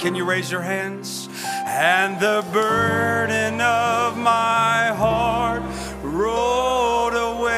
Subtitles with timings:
[0.00, 1.28] Can you raise your hands?
[1.66, 5.62] And the burden of my heart
[6.02, 7.50] rolled away.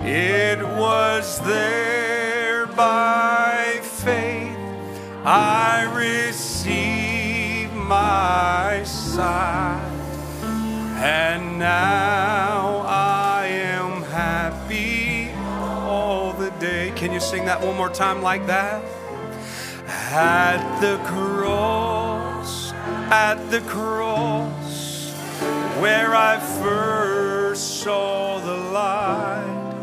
[0.00, 4.56] It was there by faith
[5.22, 9.92] I received my sight,
[10.96, 12.53] and now
[17.04, 18.82] Can you sing that one more time like that?
[20.10, 22.72] At the cross,
[23.12, 25.10] at the cross,
[25.82, 29.74] where I first saw the light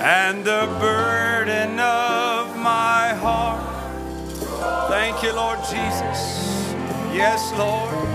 [0.00, 4.90] and the burden of my heart.
[4.90, 6.74] Thank you, Lord Jesus.
[7.10, 8.06] Yes, Lord.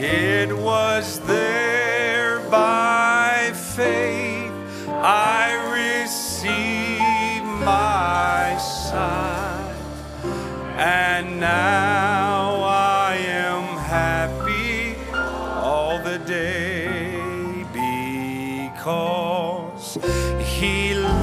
[0.00, 4.52] It was there by faith
[4.88, 6.87] I received
[7.68, 9.74] my sight,
[10.76, 14.96] and now I am happy
[15.70, 19.98] all the day because
[20.54, 21.18] He lives.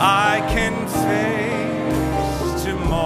[0.00, 3.04] I can face tomorrow.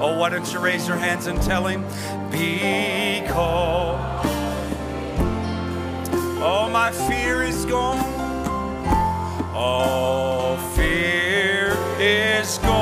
[0.00, 1.82] Oh, why don't you raise your hands and tell him?
[2.30, 4.07] Because,
[6.48, 7.98] oh, my fear is gone.
[9.54, 12.77] All fear is gone.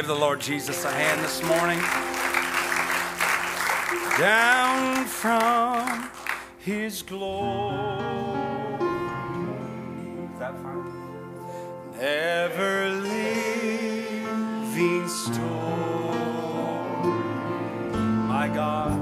[0.00, 1.78] Give the Lord Jesus a hand this morning.
[4.16, 6.08] Down from
[6.58, 7.76] His glory.
[10.24, 10.90] Is that fine?
[12.00, 14.26] Ever living
[15.06, 15.36] store.
[18.26, 18.98] My God,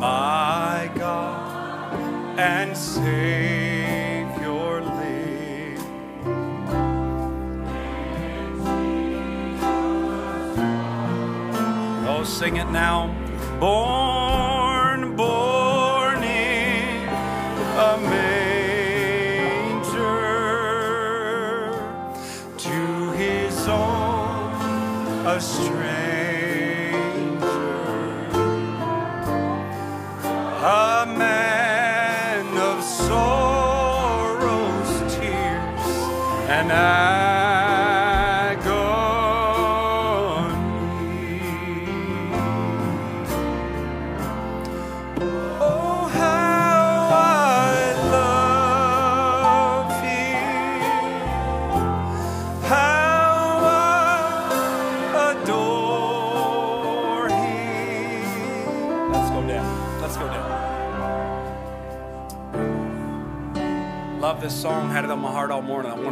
[0.00, 1.94] my God,
[2.40, 3.57] and Savior
[12.38, 13.08] sing it now.
[13.58, 14.07] Born,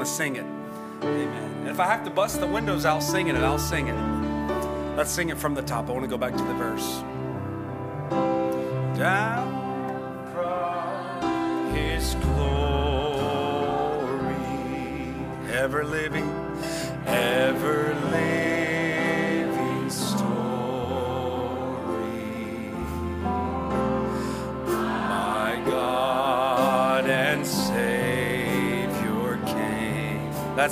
[0.07, 0.47] to sing it.
[1.03, 1.53] Amen.
[1.59, 4.97] And if I have to bust the windows I'll sing it, and I'll sing it.
[4.97, 5.89] Let's sing it from the top.
[5.89, 7.03] I want to go back to the verse.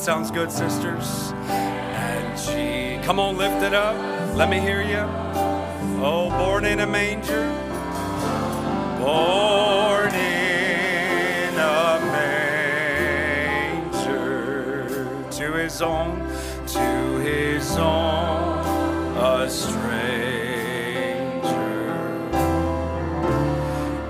[0.04, 1.32] Sounds good, sisters.
[1.48, 3.96] And she, come on, lift it up.
[4.36, 4.98] Let me hear you.
[6.04, 7.48] Oh, born in a manger,
[8.98, 12.00] born in a
[13.80, 16.18] manger, to his own,
[16.66, 19.80] to his own, a stranger,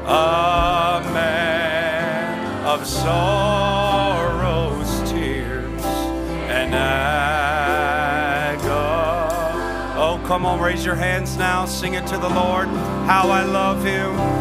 [0.07, 3.54] a man of sorrows,
[10.35, 11.65] come on, raise your hands now.
[11.65, 12.67] Sing it to the Lord.
[13.07, 14.34] How I love him.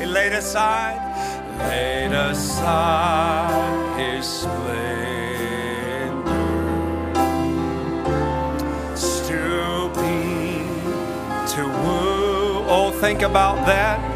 [0.00, 0.98] He laid aside,
[1.60, 4.66] laid aside his splendor
[8.96, 10.66] stooping
[11.54, 12.64] to woo.
[12.68, 14.15] Oh, think about that.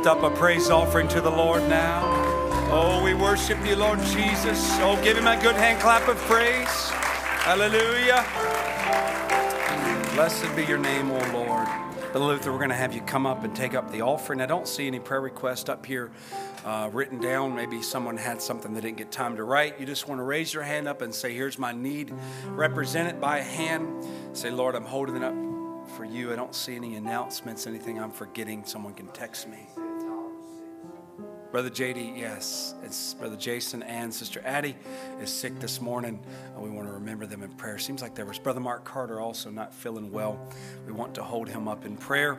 [0.00, 2.00] Lift up a praise offering to the Lord now?
[2.72, 4.78] Oh, we worship you, Lord Jesus.
[4.78, 6.88] Oh, give him a good hand clap of praise.
[7.44, 8.24] Hallelujah.
[10.14, 11.68] Blessed be your name, O Lord.
[12.12, 14.40] Brother Luther, we're going to have you come up and take up the offering.
[14.40, 16.10] I don't see any prayer request up here
[16.64, 17.54] uh, written down.
[17.54, 19.78] Maybe someone had something they didn't get time to write.
[19.78, 22.14] You just want to raise your hand up and say, Here's my need.
[22.46, 24.02] Represent it by hand.
[24.32, 25.34] Say, Lord, I'm holding it up
[25.94, 26.32] for you.
[26.32, 28.64] I don't see any announcements, anything I'm forgetting.
[28.64, 29.68] Someone can text me.
[31.50, 34.76] Brother JD, yes, it's Brother Jason and Sister Addie
[35.20, 36.20] is sick this morning.
[36.56, 37.76] Uh, we want to remember them in prayer.
[37.76, 40.38] Seems like there was Brother Mark Carter also not feeling well.
[40.86, 42.38] We want to hold him up in prayer.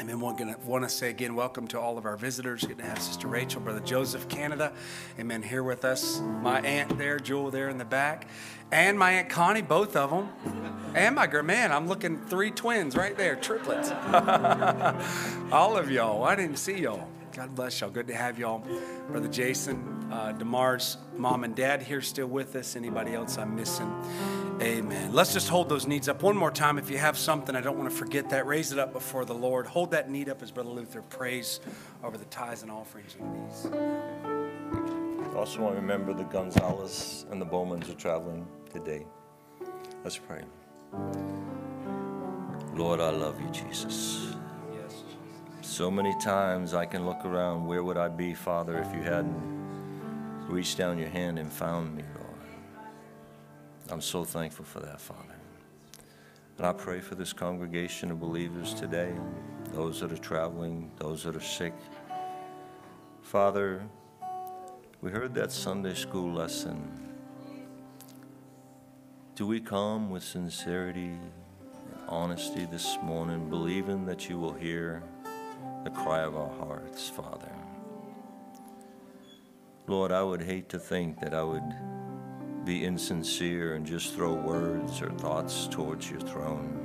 [0.00, 2.64] And then we're going to want to say again, welcome to all of our visitors.
[2.64, 4.72] Good to have Sister Rachel, Brother Joseph, Canada,
[5.20, 6.18] amen, here with us.
[6.18, 8.26] My aunt there, Jewel there in the back,
[8.72, 10.28] and my aunt Connie, both of them.
[10.96, 13.92] And my girl, man, I'm looking three twins right there, triplets.
[15.52, 16.24] all of y'all.
[16.24, 17.06] I didn't see y'all.
[17.32, 17.90] God bless y'all.
[17.90, 18.62] Good to have y'all.
[19.08, 22.76] Brother Jason, uh, DeMar's mom and dad here still with us.
[22.76, 23.92] Anybody else I'm missing?
[24.60, 25.12] Amen.
[25.12, 26.78] Let's just hold those needs up one more time.
[26.78, 28.46] If you have something, I don't want to forget that.
[28.46, 29.66] Raise it up before the Lord.
[29.66, 31.60] Hold that need up as Brother Luther prays
[32.04, 33.16] over the tithes and offerings
[35.42, 39.04] also want to remember the Gonzales and the Bowmans are traveling today.
[40.04, 40.42] Let's pray.
[42.74, 44.31] Lord, I love you, Jesus.
[45.72, 49.42] So many times I can look around, where would I be, Father, if you hadn't
[50.46, 52.50] reached down your hand and found me, Lord?
[53.88, 55.34] I'm so thankful for that, Father.
[56.58, 59.14] And I pray for this congregation of believers today,
[59.72, 61.72] those that are traveling, those that are sick.
[63.22, 63.82] Father,
[65.00, 66.86] we heard that Sunday school lesson.
[69.36, 71.32] Do we come with sincerity and
[72.08, 75.02] honesty this morning, believing that you will hear?
[75.84, 77.50] The cry of our hearts, Father.
[79.88, 81.74] Lord, I would hate to think that I would
[82.64, 86.78] be insincere and just throw words or thoughts towards your throne.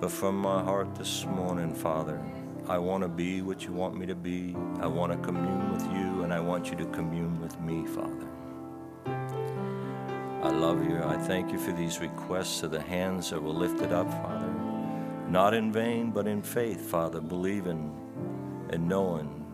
[0.00, 2.20] But from my heart this morning, Father,
[2.68, 4.54] I want to be what you want me to be.
[4.80, 8.28] I want to commune with you, and I want you to commune with me, Father.
[10.42, 11.02] I love you.
[11.02, 14.43] I thank you for these requests of the hands that were lifted up, Father.
[15.28, 17.92] Not in vain, but in faith, Father, believing
[18.70, 19.44] and knowing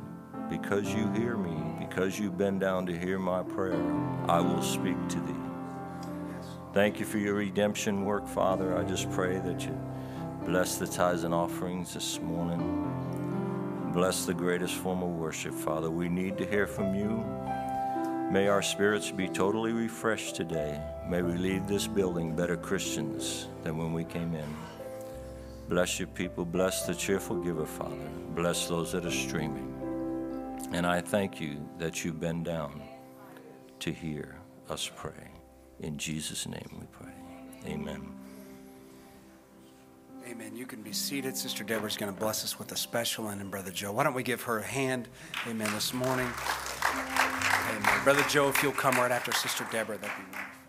[0.50, 3.80] because you hear me, because you bend down to hear my prayer,
[4.28, 5.34] I will speak to thee.
[6.74, 8.76] Thank you for your redemption work, Father.
[8.76, 9.78] I just pray that you
[10.44, 13.90] bless the tithes and offerings this morning.
[13.92, 15.90] Bless the greatest form of worship, Father.
[15.90, 17.24] We need to hear from you.
[18.32, 20.80] May our spirits be totally refreshed today.
[21.08, 24.69] May we leave this building better Christians than when we came in.
[25.70, 26.44] Bless your people.
[26.44, 27.94] Bless the cheerful giver, Father.
[28.34, 29.68] Bless those that are streaming.
[30.72, 32.82] And I thank you that you've bend down
[33.78, 34.36] to hear
[34.68, 35.30] us pray.
[35.78, 37.12] In Jesus' name we pray.
[37.72, 38.12] Amen.
[40.28, 40.56] Amen.
[40.56, 41.36] You can be seated.
[41.36, 43.92] Sister Deborah's going to bless us with a special, and then Brother Joe.
[43.92, 45.06] Why don't we give her a hand?
[45.46, 45.72] Amen.
[45.72, 46.28] This morning.
[47.70, 48.02] Amen.
[48.02, 50.59] Brother Joe, if you'll come right after Sister Deborah, that'd be wonderful.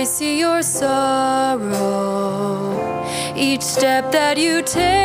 [0.00, 1.60] I see your sorrow
[3.36, 4.99] each step that you take.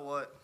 [0.00, 0.34] Know what?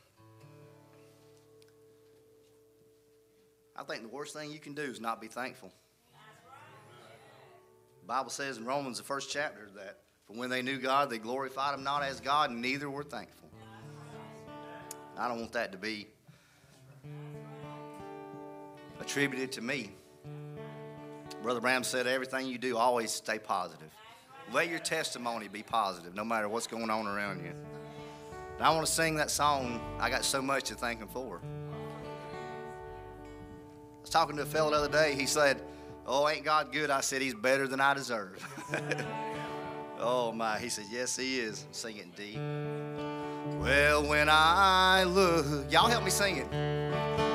[3.77, 5.71] I think the worst thing you can do is not be thankful.
[8.01, 11.19] The Bible says in Romans, the first chapter, that for when they knew God, they
[11.19, 13.49] glorified Him not as God, and neither were thankful.
[15.19, 16.07] I don't want that to be
[19.01, 19.91] attributed to me.
[21.43, 23.91] Brother Bram said, everything you do, always stay positive.
[24.53, 27.53] Let your testimony be positive, no matter what's going on around you.
[28.57, 31.43] And I want to sing that song, I Got So Much to Thank Him For.
[31.45, 31.47] I
[34.01, 35.15] was talking to a fellow the other day.
[35.15, 35.61] He said,
[36.07, 36.89] Oh, ain't God good?
[36.89, 38.43] I said, He's better than I deserve.
[39.99, 40.59] oh, my.
[40.59, 41.67] He said, Yes, He is.
[41.71, 42.39] Sing it D.
[43.61, 46.51] Well, when I look, y'all help me sing it.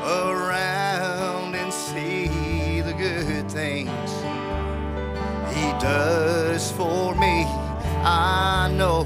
[0.04, 4.12] Around and see the good things
[5.56, 7.46] He does for me,
[8.04, 9.04] I know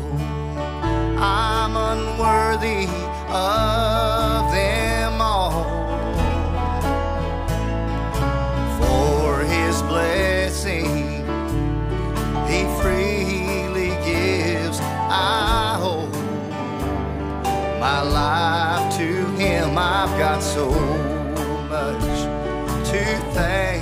[1.18, 2.88] I'm unworthy
[3.30, 5.64] of them all.
[8.80, 11.26] For His blessing
[12.48, 16.08] He freely gives, I owe
[17.80, 19.78] my life to him.
[19.78, 20.70] I've got so
[21.70, 23.75] much to thank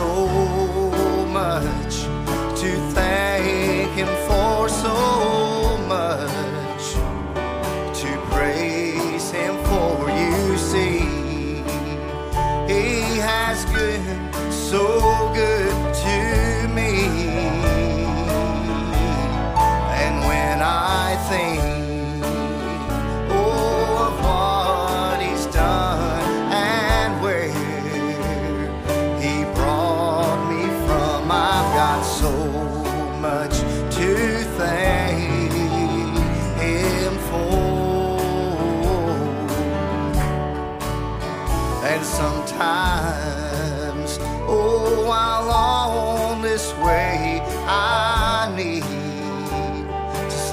[0.00, 0.49] got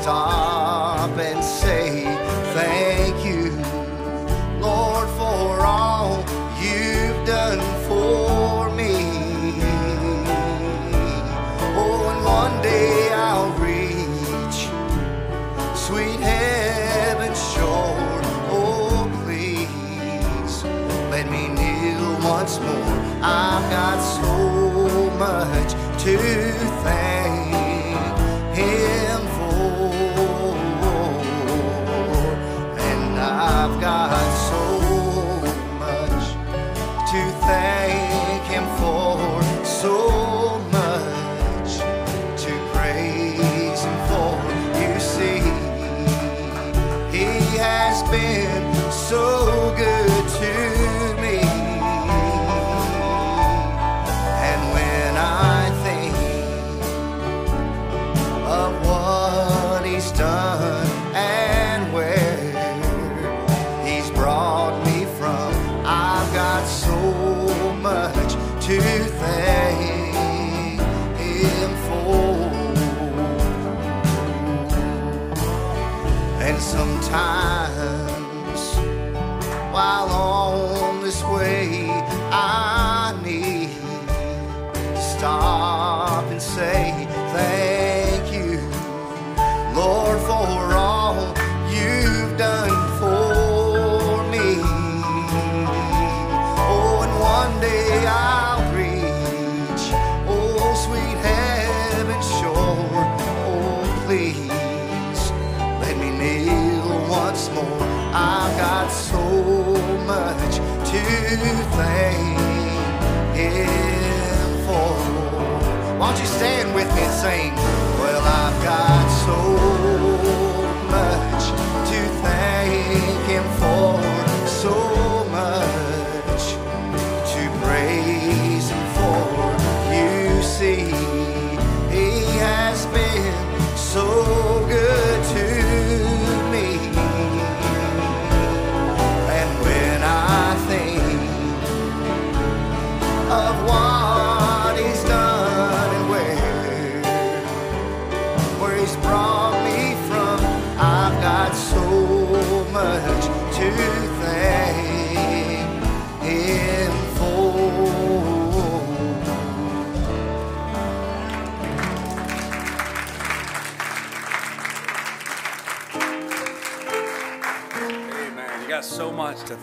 [0.08, 0.57] to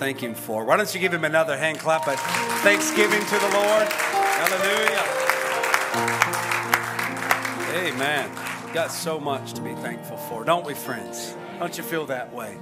[0.04, 0.66] thank Him for.
[0.66, 2.20] Why don't you give Him another hand clap of
[2.60, 3.88] thanksgiving to the Lord?
[3.88, 5.02] Hallelujah.
[7.74, 8.30] Amen.
[8.74, 11.34] Got so much to be thankful for, don't we, friends?
[11.58, 12.58] Don't you feel that way?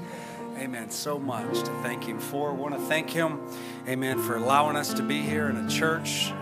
[0.57, 0.89] Amen.
[0.91, 2.55] So much to thank Him for.
[2.55, 3.41] want to thank Him,
[3.89, 6.33] Amen, for allowing us to be here in a church,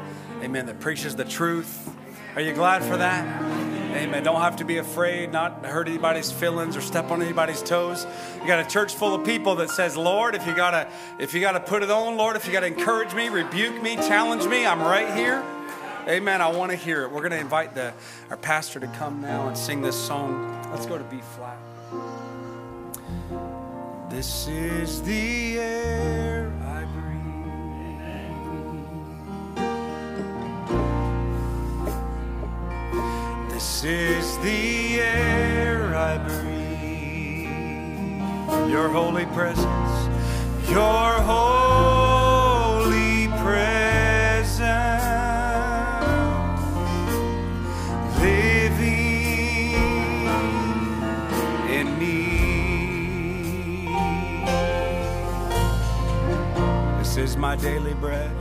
[0.42, 1.90] Amen, that preaches the truth.
[2.34, 3.59] Are you glad for that?
[3.92, 4.22] Amen.
[4.22, 8.06] Don't have to be afraid, not hurt anybody's feelings or step on anybody's toes.
[8.40, 11.40] You got a church full of people that says, "Lord, if you gotta, if you
[11.40, 14.80] gotta put it on, Lord, if you gotta encourage me, rebuke me, challenge me, I'm
[14.80, 15.42] right here."
[16.08, 16.40] Amen.
[16.40, 17.12] I want to hear it.
[17.12, 17.92] We're to invite the
[18.30, 20.56] our pastor to come now and sing this song.
[20.72, 21.58] Let's go to B flat.
[24.08, 26.52] This is the air
[33.60, 37.50] This is the air I breathe.
[38.70, 40.08] Your holy presence,
[40.70, 41.68] your holy
[43.44, 44.64] presence,
[48.18, 49.76] living
[51.68, 52.16] in me.
[56.98, 58.34] This is my daily bread.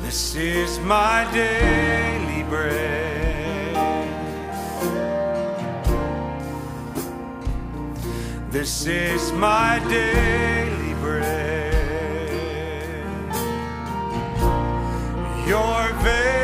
[0.00, 3.09] This is my daily bread.
[8.50, 11.50] This is my daily bread.
[15.46, 16.39] your very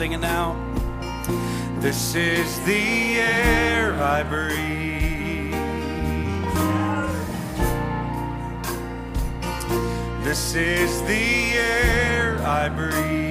[0.00, 0.56] sing it now.
[1.80, 5.52] This is the air I breathe.
[10.24, 13.29] This is the air I breathe.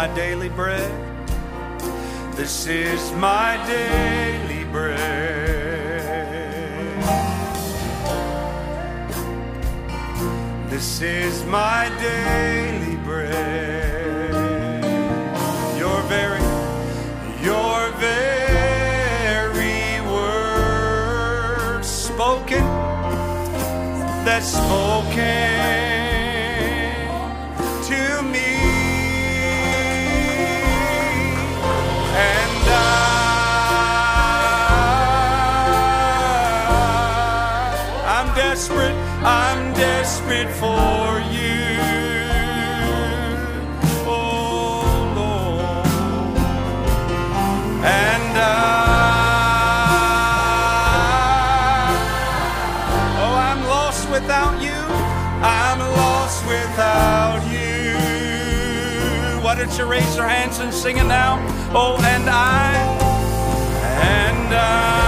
[0.00, 0.92] My daily bread.
[2.34, 5.00] This is my daily bread.
[10.68, 14.34] This is my daily bread.
[15.78, 16.42] Your very,
[17.48, 17.78] your
[18.08, 22.64] very word spoken,
[24.26, 25.93] that's spoken
[40.60, 41.78] for you.
[44.06, 46.36] Oh Lord.
[47.84, 48.42] And I,
[53.22, 54.80] oh, I'm lost without you.
[55.42, 57.94] I'm lost without you.
[59.42, 61.38] Why don't you raise your hands and sing it now?
[61.74, 62.74] Oh, and I,
[64.02, 65.03] and I.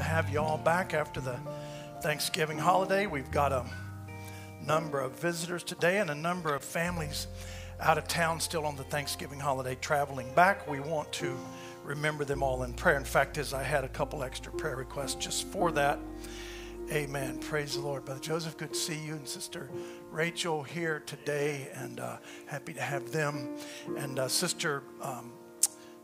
[0.00, 1.38] to have you all back after the
[2.00, 3.06] Thanksgiving holiday.
[3.06, 3.66] We've got a
[4.66, 7.26] number of visitors today and a number of families
[7.78, 10.66] out of town still on the Thanksgiving holiday traveling back.
[10.66, 11.36] We want to
[11.84, 12.96] remember them all in prayer.
[12.96, 15.98] In fact, as I had a couple extra prayer requests just for that.
[16.90, 17.38] Amen.
[17.38, 18.06] Praise the Lord.
[18.06, 19.16] Brother Joseph, good to see you.
[19.16, 19.68] And Sister
[20.10, 23.54] Rachel here today, and uh, happy to have them.
[23.98, 25.32] And uh, Sister um,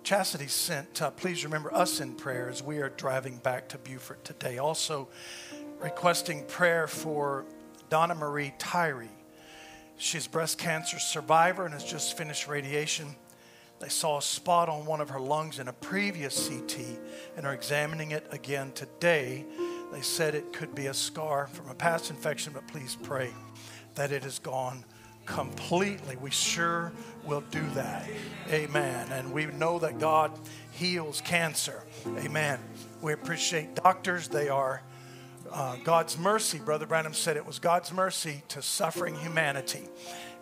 [0.07, 4.23] Chastity sent, uh, please remember us in prayer as we are driving back to Beaufort
[4.23, 4.59] today.
[4.59, 5.09] Also,
[5.81, 7.45] requesting prayer for
[7.90, 9.11] Donna Marie Tyree.
[9.97, 13.16] She's breast cancer survivor and has just finished radiation.
[13.81, 16.79] They saw a spot on one of her lungs in a previous CT
[17.37, 19.45] and are examining it again today.
[19.90, 23.33] They said it could be a scar from a past infection, but please pray
[23.97, 24.85] that it is gone
[25.27, 26.17] completely.
[26.17, 26.93] We sure
[27.25, 28.09] will do that.
[28.49, 29.11] Amen.
[29.12, 30.31] And we know that God
[30.71, 31.83] heals cancer.
[32.19, 32.61] Amen.
[33.03, 34.29] We appreciate doctors.
[34.29, 34.83] They are
[35.53, 36.59] uh, God's mercy.
[36.59, 39.89] Brother Branham said it was God's mercy to suffering humanity.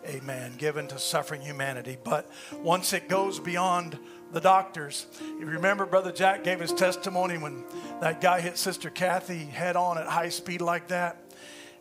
[0.05, 0.53] Amen.
[0.57, 1.97] Given to suffering humanity.
[2.03, 2.29] But
[2.61, 3.97] once it goes beyond
[4.31, 5.07] the doctors,
[5.39, 7.63] you remember Brother Jack gave his testimony when
[8.01, 11.24] that guy hit Sister Kathy head on at high speed like that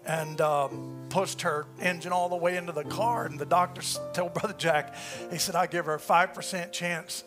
[0.07, 3.27] and um, pushed her engine all the way into the car.
[3.27, 3.83] And the doctor
[4.13, 4.95] told Brother Jack,
[5.31, 7.25] he said, I give her a 5% chance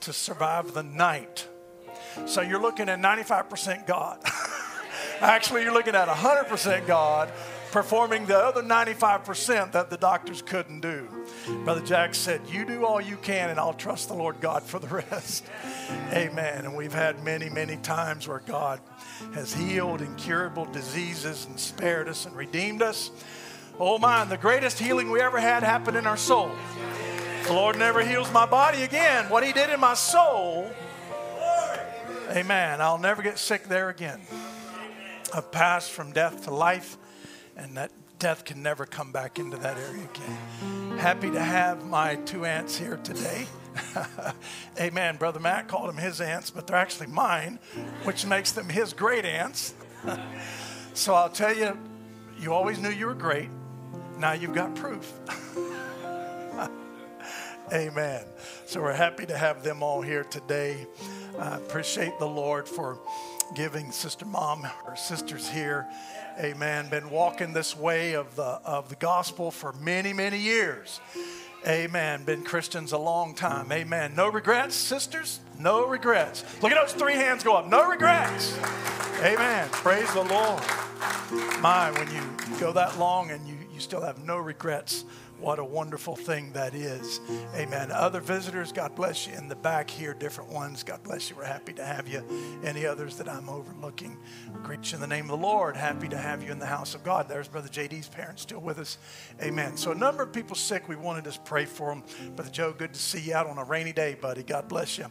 [0.00, 1.46] to survive the night.
[2.26, 4.20] So you're looking at 95% God.
[5.20, 7.30] Actually, you're looking at 100% God
[7.70, 11.08] performing the other 95% that the doctors couldn't do.
[11.64, 14.78] Brother Jack said, You do all you can, and I'll trust the Lord God for
[14.78, 15.44] the rest.
[16.12, 16.64] Amen.
[16.64, 18.80] And we've had many, many times where God
[19.34, 23.10] has healed incurable diseases and spared us and redeemed us.
[23.78, 26.50] Oh, my, the greatest healing we ever had happened in our soul.
[27.46, 29.28] The Lord never heals my body again.
[29.30, 30.70] What He did in my soul,
[32.30, 32.80] amen.
[32.80, 34.20] I'll never get sick there again.
[35.34, 36.96] I've passed from death to life,
[37.56, 40.98] and that death can never come back into that area again.
[40.98, 43.46] Happy to have my two aunts here today.
[44.80, 45.16] Amen.
[45.16, 47.58] Brother Matt called them his aunts, but they're actually mine,
[48.04, 49.74] which makes them his great aunts.
[50.94, 51.78] so I'll tell you,
[52.38, 53.48] you always knew you were great.
[54.18, 55.12] Now you've got proof.
[57.72, 58.24] Amen.
[58.66, 60.86] So we're happy to have them all here today.
[61.38, 62.98] I appreciate the Lord for
[63.54, 65.86] giving Sister Mom, her sisters here.
[66.42, 66.88] Amen.
[66.88, 70.98] Been walking this way of the, of the gospel for many, many years.
[71.66, 72.24] Amen.
[72.24, 73.70] Been Christians a long time.
[73.70, 74.14] Amen.
[74.16, 75.40] No regrets, sisters?
[75.58, 76.42] No regrets.
[76.62, 77.68] Look at those three hands go up.
[77.68, 78.58] No regrets.
[79.20, 79.68] Amen.
[79.70, 80.62] Praise the Lord.
[81.60, 82.22] My, when you
[82.58, 85.04] go that long and you, you still have no regrets,
[85.40, 87.20] what a wonderful thing that is.
[87.54, 87.90] Amen.
[87.90, 90.82] Other visitors, God bless you in the back here, different ones.
[90.82, 91.36] God bless you.
[91.36, 92.24] We're happy to have you.
[92.64, 94.18] Any others that I'm overlooking,
[94.62, 95.76] greet you in the name of the Lord.
[95.76, 97.28] Happy to have you in the house of God.
[97.28, 98.98] There's Brother JD's parents still with us.
[99.42, 99.76] Amen.
[99.76, 100.88] So, a number of people sick.
[100.88, 102.04] We wanted to pray for them.
[102.36, 104.42] Brother Joe, good to see you out on a rainy day, buddy.
[104.42, 105.06] God bless you.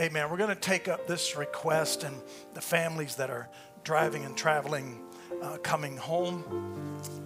[0.00, 0.30] Amen.
[0.30, 2.16] We're going to take up this request and
[2.54, 3.48] the families that are
[3.82, 5.00] driving and traveling
[5.42, 6.44] uh, coming home.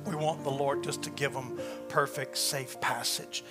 [0.06, 1.58] We want the Lord just to give them
[1.88, 3.44] perfect, safe passage.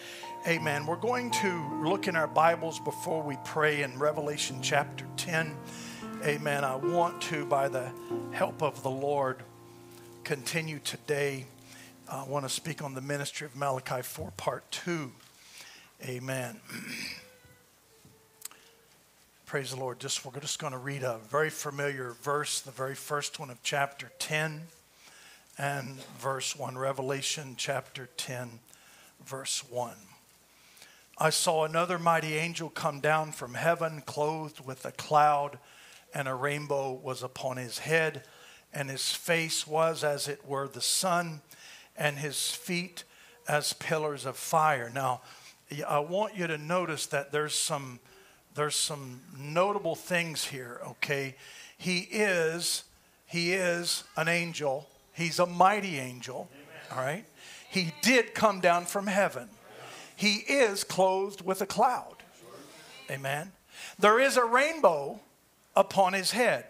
[0.47, 0.85] Amen.
[0.85, 5.55] We're going to look in our Bibles before we pray in Revelation chapter 10.
[6.23, 6.63] Amen.
[6.63, 7.91] I want to, by the
[8.31, 9.43] help of the Lord,
[10.23, 11.45] continue today.
[12.09, 15.11] I want to speak on the ministry of Malachi 4, part 2.
[16.03, 16.59] Amen.
[19.51, 19.99] Praise the Lord.
[19.99, 23.61] Just we're just going to read a very familiar verse, the very first one of
[23.63, 24.61] chapter 10
[25.57, 28.59] and verse 1, Revelation chapter 10,
[29.25, 29.91] verse 1.
[31.17, 35.59] I saw another mighty angel come down from heaven, clothed with a cloud,
[36.13, 38.23] and a rainbow was upon his head,
[38.73, 41.41] and his face was as it were the sun,
[41.97, 43.03] and his feet
[43.49, 44.89] as pillars of fire.
[44.95, 45.23] Now,
[45.85, 47.99] I want you to notice that there's some
[48.55, 51.35] there's some notable things here, okay?
[51.77, 52.83] He is
[53.31, 54.89] he is an angel.
[55.13, 56.49] He's a mighty angel,
[56.91, 57.23] all right?
[57.69, 59.47] He did come down from heaven.
[60.17, 62.17] He is clothed with a cloud.
[63.09, 63.53] Amen.
[63.97, 65.21] There is a rainbow
[65.77, 66.65] upon his head.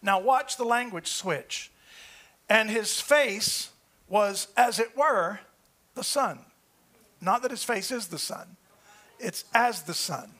[0.00, 1.72] Now watch the language switch.
[2.48, 3.70] And his face
[4.08, 5.40] was as it were
[5.94, 6.38] the sun.
[7.20, 8.56] Not that his face is the sun.
[9.18, 10.30] It's as the sun.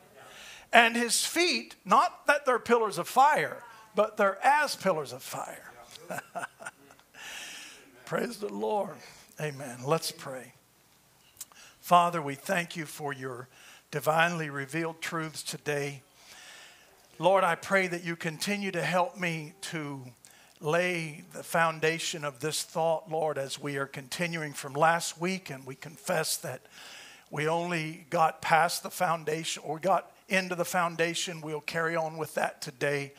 [0.72, 3.62] And his feet, not that they're pillars of fire,
[3.94, 5.72] but they're as pillars of fire.
[8.04, 8.96] Praise the Lord.
[9.40, 9.78] Amen.
[9.84, 10.52] Let's pray.
[11.80, 13.48] Father, we thank you for your
[13.90, 16.02] divinely revealed truths today.
[17.18, 20.02] Lord, I pray that you continue to help me to
[20.60, 25.66] lay the foundation of this thought, Lord, as we are continuing from last week and
[25.66, 26.60] we confess that
[27.30, 31.40] we only got past the foundation or got into the foundation.
[31.40, 33.12] We'll carry on with that today.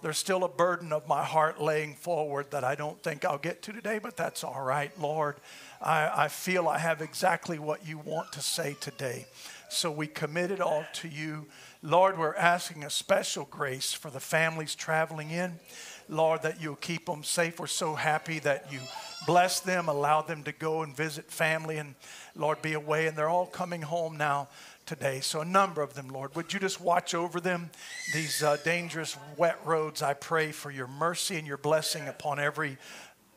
[0.00, 3.62] There's still a burden of my heart laying forward that I don't think I'll get
[3.62, 5.36] to today, but that's all right, Lord.
[5.82, 9.26] I, I feel I have exactly what you want to say today.
[9.68, 11.46] So we commit it all to you.
[11.82, 15.58] Lord, we're asking a special grace for the families traveling in.
[16.08, 17.60] Lord, that you'll keep them safe.
[17.60, 18.80] We're so happy that you
[19.26, 21.94] bless them, allow them to go and visit family, and
[22.34, 23.08] Lord, be away.
[23.08, 24.48] And they're all coming home now
[24.88, 25.20] today.
[25.20, 27.70] So, a number of them, Lord, would you just watch over them?
[28.14, 32.78] These uh, dangerous, wet roads, I pray for your mercy and your blessing upon every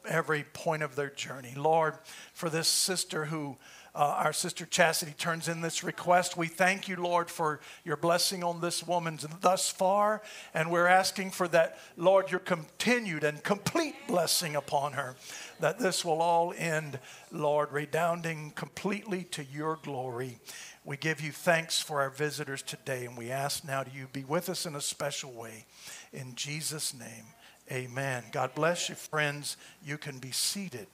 [0.08, 1.54] every point of their journey.
[1.56, 1.96] Lord,
[2.34, 3.58] for this sister who
[3.94, 6.38] uh, our sister Chastity turns in this request.
[6.38, 10.22] We thank you, Lord, for your blessing on this woman thus far.
[10.54, 15.16] And we're asking for that, Lord, your continued and complete blessing upon her,
[15.60, 17.00] that this will all end,
[17.34, 20.38] Lord, redounding completely to your glory.
[20.84, 24.24] We give you thanks for our visitors today, and we ask now to you be
[24.24, 25.66] with us in a special way.
[26.12, 27.26] In Jesus' name,
[27.72, 28.24] amen.
[28.32, 29.58] God bless you, friends.
[29.86, 30.88] You can be seated.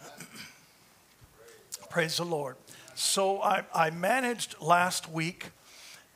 [1.88, 2.56] Praise the Lord.
[2.96, 5.50] So I, I managed last week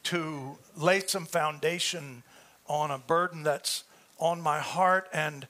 [0.04, 2.24] to lay some foundation
[2.66, 3.84] on a burden that's
[4.18, 5.46] on my heart and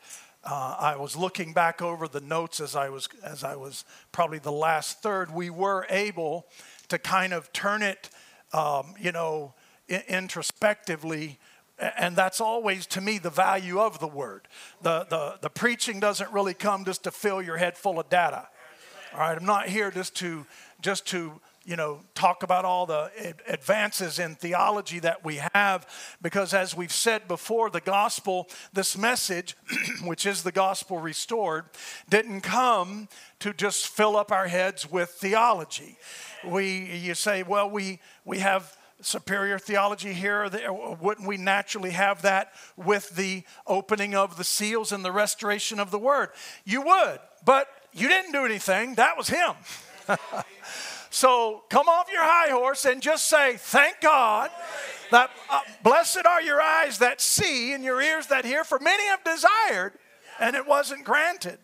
[0.51, 4.39] uh, I was looking back over the notes as I was as I was probably
[4.39, 5.31] the last third.
[5.31, 6.47] We were able
[6.89, 8.11] to kind of turn it,
[8.53, 9.55] um, you know,
[9.91, 11.39] I- introspectively
[11.79, 14.49] And that's always, to me, the value of the word.
[14.83, 18.49] The, the, the preaching doesn't really come just to fill your head full of data.
[19.15, 20.45] All right, I'm not here just to,
[20.81, 23.11] just to, you know, talk about all the
[23.47, 25.87] advances in theology that we have,
[26.23, 29.55] because as we've said before, the gospel, this message,
[30.03, 31.67] which is the gospel restored,
[32.09, 33.07] didn't come
[33.41, 35.99] to just fill up our heads with theology.
[36.43, 40.49] We, you say, well, we, we have superior theology here?
[40.99, 45.91] Wouldn't we naturally have that with the opening of the seals and the restoration of
[45.91, 46.31] the word?
[46.65, 48.95] You would, but you didn't do anything.
[48.95, 49.53] That was him.
[51.11, 54.51] so come off your high horse and just say, Thank God
[55.11, 59.07] that uh, blessed are your eyes that see and your ears that hear, for many
[59.07, 59.93] have desired
[60.39, 61.59] and it wasn't granted.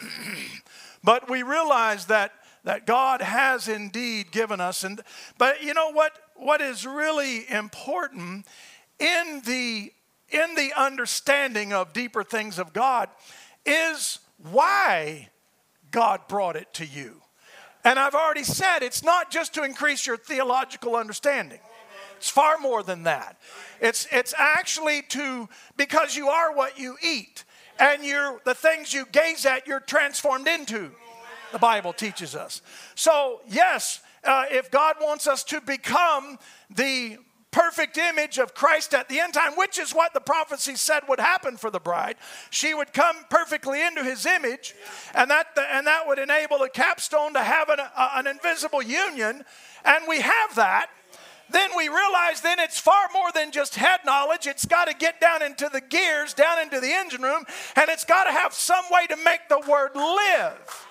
[1.04, 2.32] but we realize that
[2.64, 5.00] that God has indeed given us and
[5.38, 8.46] but you know what what is really important
[8.98, 9.92] in the
[10.30, 13.08] in the understanding of deeper things of God
[13.64, 14.18] is
[14.50, 15.28] why
[15.90, 17.22] God brought it to you.
[17.88, 21.58] And I've already said it's not just to increase your theological understanding.
[22.18, 23.38] It's far more than that.
[23.80, 27.44] It's it's actually to because you are what you eat
[27.78, 30.90] and you're the things you gaze at you're transformed into.
[31.50, 32.60] The Bible teaches us.
[32.94, 37.16] So, yes, uh, if God wants us to become the
[37.50, 41.20] perfect image of Christ at the end time, which is what the prophecy said would
[41.20, 42.16] happen for the bride,
[42.50, 44.74] she would come perfectly into his image,
[45.14, 49.44] and that, and that would enable the capstone to have an, an invisible union,
[49.84, 50.88] and we have that.
[51.50, 54.46] Then we realize then it's far more than just head knowledge.
[54.46, 57.44] It's got to get down into the gears, down into the engine room,
[57.74, 60.87] and it's got to have some way to make the word live.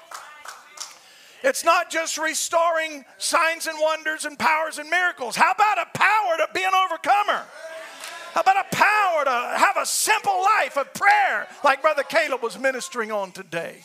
[1.44, 5.36] It's not just restoring signs and wonders and powers and miracles.
[5.36, 7.44] How about a power to be an overcomer?
[8.34, 12.60] How about a power to have a simple life of prayer, like Brother Caleb was
[12.60, 13.78] ministering on today?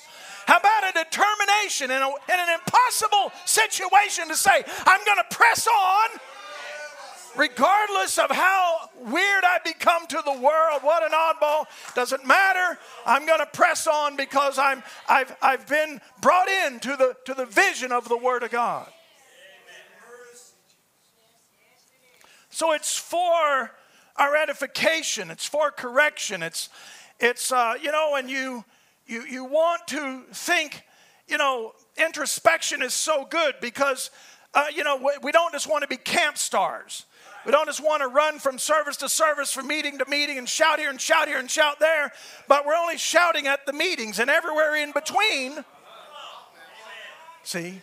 [0.47, 5.35] How about a determination in, a, in an impossible situation to say, I'm going to
[5.37, 6.21] press on
[7.37, 12.79] regardless of how weird I become to the world, what an oddball, doesn't matter.
[13.07, 17.47] I'm going to press on because I'm, I've, I've been brought into the, to the
[17.47, 18.89] vision of the Word of God.
[22.51, 23.73] So it's for
[24.17, 26.69] our edification, it's for correction, it's,
[27.19, 28.65] it's uh, you know, and you,
[29.07, 30.83] you, you want to think,
[31.29, 34.11] you know, introspection is so good because,
[34.53, 37.07] uh, you know, we, we don't just want to be camp stars.
[37.45, 40.49] We don't just want to run from service to service, from meeting to meeting, and
[40.49, 42.13] shout here and shout here and shout there,
[42.47, 45.65] but we're only shouting at the meetings and everywhere in between.
[47.43, 47.81] See?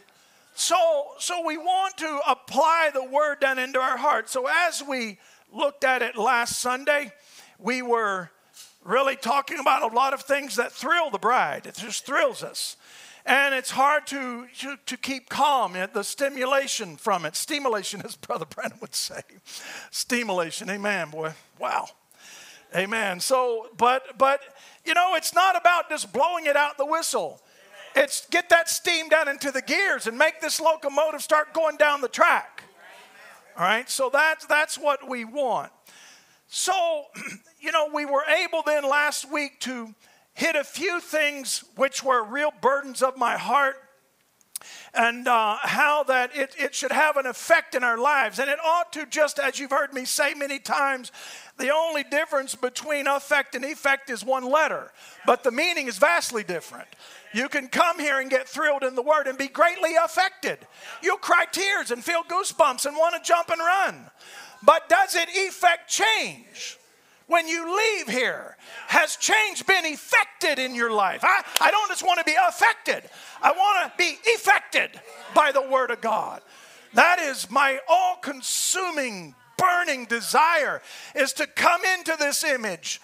[0.55, 4.29] So, so we want to apply the word down into our heart.
[4.29, 5.17] So as we
[5.53, 7.11] looked at it last Sunday,
[7.57, 8.29] we were
[8.83, 11.65] really talking about a lot of things that thrill the bride.
[11.65, 12.77] It just thrills us.
[13.25, 17.35] And it's hard to, to, to keep calm, the stimulation from it.
[17.35, 19.21] Stimulation, as Brother Branham would say.
[19.91, 21.33] Stimulation, amen, boy.
[21.59, 21.87] Wow.
[22.75, 23.19] Amen.
[23.19, 24.41] So, but, but,
[24.85, 27.41] you know, it's not about just blowing it out the whistle.
[27.95, 32.01] It's get that steam down into the gears and make this locomotive start going down
[32.01, 32.63] the track.
[33.57, 35.71] All right, so that's, that's what we want.
[36.47, 37.05] So,
[37.59, 39.93] you know, we were able then last week to
[40.39, 43.75] hit a few things which were real burdens of my heart
[44.93, 48.39] and uh, how that it, it should have an effect in our lives.
[48.39, 51.11] And it ought to, just as you've heard me say many times,
[51.57, 54.93] the only difference between affect and effect is one letter,
[55.25, 56.87] but the meaning is vastly different.
[57.33, 60.59] You can come here and get thrilled in the word and be greatly affected.
[61.03, 64.09] You'll cry tears and feel goosebumps and want to jump and run.
[64.63, 66.78] But does it effect change?
[67.29, 68.57] When you leave here?
[68.87, 71.21] Has change been effected in your life?
[71.23, 73.03] I, I don't just want to be affected,
[73.41, 74.99] I want to be effected
[75.33, 76.41] by the Word of God.
[76.95, 80.81] That is my all consuming, burning desire
[81.15, 82.99] is to come into this image.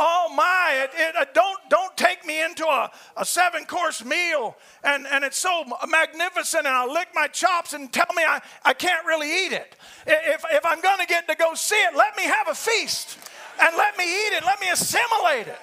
[0.00, 4.56] Oh my, it, it, uh, don't, don't take me into a, a seven course meal
[4.84, 8.74] and, and it's so magnificent and I'll lick my chops and tell me I, I
[8.74, 9.74] can't really eat it.
[10.06, 13.18] If, if I'm going to get to go see it, let me have a feast
[13.60, 15.58] and let me eat it, let me assimilate it.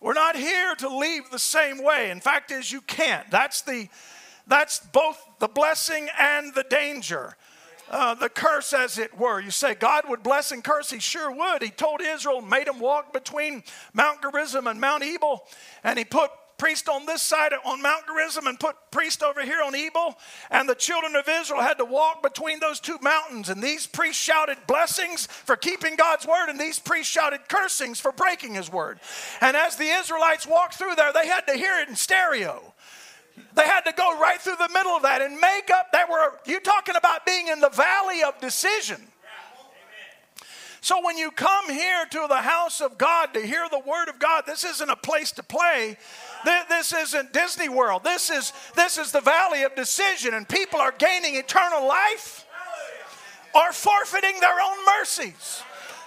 [0.00, 2.10] We're not here to leave the same way.
[2.10, 3.30] In fact, is you can't.
[3.30, 3.88] That's the
[4.46, 7.36] that's both the blessing and the danger.
[7.90, 9.40] Uh, the curse, as it were.
[9.40, 10.90] You say God would bless and curse.
[10.90, 11.60] He sure would.
[11.60, 15.44] He told Israel, made them walk between Mount Gerizim and Mount Ebal,
[15.82, 16.30] and he put
[16.60, 20.18] priest on this side on Mount Gerizim and put priest over here on Ebal.
[20.50, 23.48] And the children of Israel had to walk between those two mountains.
[23.48, 28.12] And these priests shouted blessings for keeping God's word, and these priests shouted cursings for
[28.12, 29.00] breaking his word.
[29.40, 32.74] And as the Israelites walked through there, they had to hear it in stereo.
[33.54, 35.92] They had to go right through the middle of that and make up.
[35.92, 39.00] That were you talking about being in the valley of decision.
[40.82, 44.18] So when you come here to the house of God to hear the word of
[44.18, 45.98] God, this isn't a place to play.
[46.44, 48.04] This isn't Disney World.
[48.04, 52.46] This is this is the valley of decision, and people are gaining eternal life
[53.54, 55.62] or forfeiting their own mercies.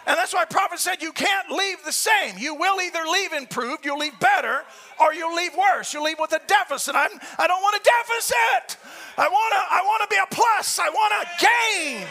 [0.05, 2.37] And that's why prophet said you can't leave the same.
[2.37, 4.63] You will either leave improved, you'll leave better,
[4.99, 5.93] or you'll leave worse.
[5.93, 6.93] You'll leave with a deficit.
[6.95, 8.77] I'm, I don't want a deficit.
[9.17, 10.79] I want to I want to be a plus.
[10.79, 12.07] I want to gain.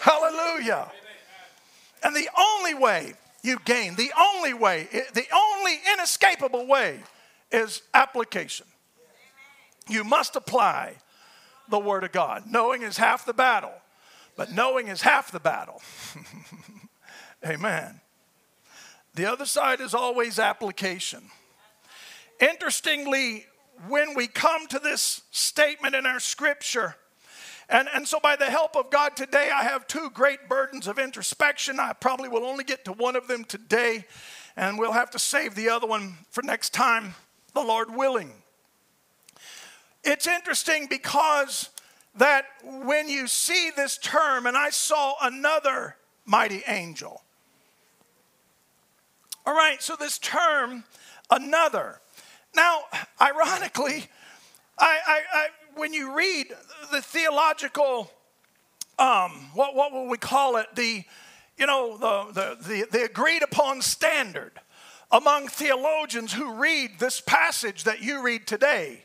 [0.00, 0.90] Hallelujah.
[2.04, 7.00] And the only way you gain, the only way, the only inescapable way
[7.52, 8.66] is application.
[9.88, 10.96] You must apply
[11.68, 12.44] the Word of God.
[12.46, 13.72] Knowing is half the battle,
[14.36, 15.82] but knowing is half the battle.
[17.46, 18.00] Amen.
[19.14, 21.22] The other side is always application.
[22.40, 23.46] Interestingly,
[23.88, 26.96] when we come to this statement in our scripture,
[27.68, 30.98] and, and so, by the help of God today, I have two great burdens of
[30.98, 31.80] introspection.
[31.80, 34.04] I probably will only get to one of them today,
[34.56, 37.14] and we'll have to save the other one for next time,
[37.54, 38.32] the Lord willing.
[40.04, 41.70] It's interesting because
[42.16, 45.96] that when you see this term, and I saw another
[46.26, 47.22] mighty angel.
[49.46, 50.84] All right, so this term,
[51.30, 52.00] another.
[52.54, 52.82] Now,
[53.20, 54.06] ironically,
[54.78, 56.48] I, I, I when you read
[56.90, 58.10] the theological,
[58.98, 60.66] um, what, what will we call it?
[60.74, 61.04] The,
[61.56, 64.52] you know, the, the, the, the agreed upon standard
[65.12, 69.04] among theologians who read this passage that you read today.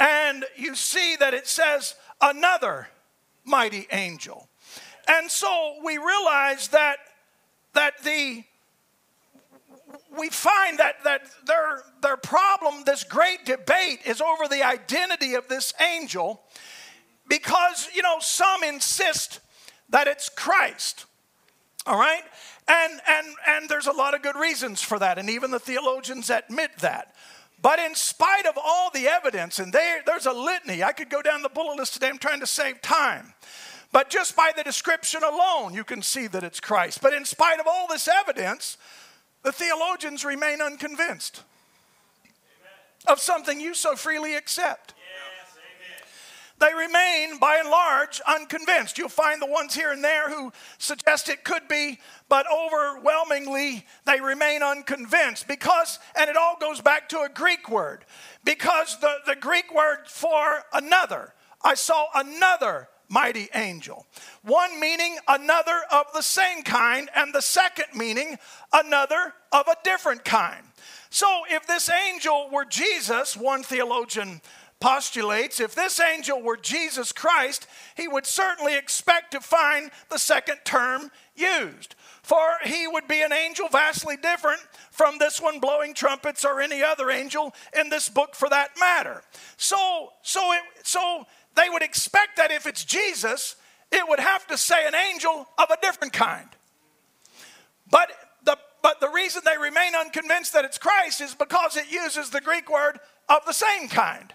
[0.00, 2.88] And you see that it says, another
[3.44, 4.48] mighty angel.
[5.06, 6.96] And so we realize that,
[7.74, 8.44] that the
[10.18, 15.48] we find that, that their, their problem, this great debate, is over the identity of
[15.48, 16.42] this angel
[17.28, 19.40] because, you know, some insist
[19.90, 21.06] that it's Christ.
[21.86, 22.22] All right?
[22.68, 26.28] And, and, and there's a lot of good reasons for that, and even the theologians
[26.28, 27.14] admit that.
[27.60, 31.22] But in spite of all the evidence, and there, there's a litany, I could go
[31.22, 33.32] down the bullet list today, I'm trying to save time.
[33.90, 37.00] But just by the description alone, you can see that it's Christ.
[37.00, 38.76] But in spite of all this evidence,
[39.42, 41.42] the theologians remain unconvinced
[43.06, 44.92] of something you so freely accept.
[46.60, 48.98] They remain, by and large, unconvinced.
[48.98, 54.20] You'll find the ones here and there who suggest it could be, but overwhelmingly, they
[54.20, 58.04] remain unconvinced because, and it all goes back to a Greek word,
[58.44, 61.32] because the, the Greek word for another,
[61.62, 64.06] I saw another mighty angel.
[64.42, 68.36] One meaning another of the same kind, and the second meaning
[68.72, 70.64] another of a different kind.
[71.10, 74.42] So if this angel were Jesus, one theologian
[74.80, 77.66] postulates, if this angel were Jesus Christ,
[77.96, 81.94] he would certainly expect to find the second term used.
[82.22, 84.60] For he would be an angel vastly different
[84.90, 89.22] from this one blowing trumpets or any other angel in this book for that matter.
[89.56, 91.26] So, so, it, so
[91.56, 93.56] they would expect that if it's Jesus,
[93.90, 96.48] it would have to say an angel of a different kind.
[97.90, 98.12] But
[98.44, 102.40] the, but the reason they remain unconvinced that it's Christ is because it uses the
[102.40, 104.32] Greek word of the same kind.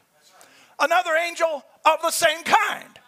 [0.80, 3.00] Another angel of the same kind.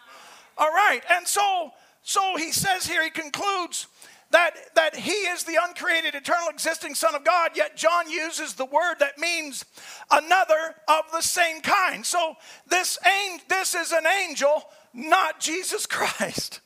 [0.58, 1.72] All right, and so
[2.06, 3.88] so he says here, he concludes
[4.30, 8.64] that, that he is the uncreated, eternal, existing Son of God, yet John uses the
[8.64, 9.64] word that means
[10.08, 12.06] another of the same kind.
[12.06, 12.34] So
[12.68, 14.62] this, ain't this is an angel,
[14.94, 16.60] not Jesus Christ.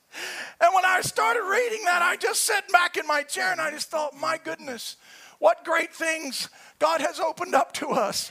[0.61, 3.71] And when I started reading that, I just sat back in my chair and I
[3.71, 4.97] just thought, my goodness,
[5.39, 8.31] what great things God has opened up to us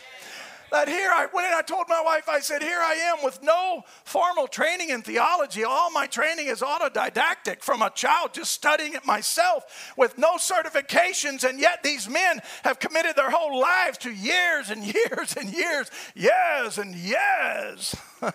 [0.71, 3.83] that here I went I told my wife, I said, Here I am with no
[4.05, 5.63] formal training in theology.
[5.63, 11.43] All my training is autodidactic from a child, just studying it myself with no certifications.
[11.43, 15.91] And yet these men have committed their whole lives to years and years and years,
[16.15, 17.95] years and years.
[18.21, 18.33] and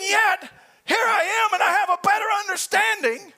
[0.00, 0.50] yet,
[0.84, 3.32] here I am and I have a better understanding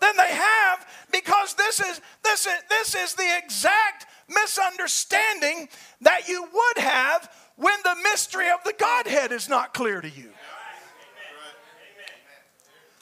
[0.00, 5.68] than they have because this is this is this is the exact misunderstanding
[6.00, 10.30] that you would have when the mystery of the Godhead is not clear to you.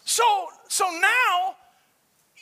[0.04, 0.24] So,
[0.68, 1.56] so now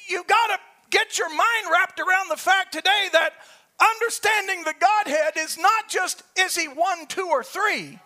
[0.08, 0.58] you've got to
[0.90, 3.32] get your mind wrapped around the fact today that
[3.80, 7.98] understanding the Godhead is not just is he one, two, or three,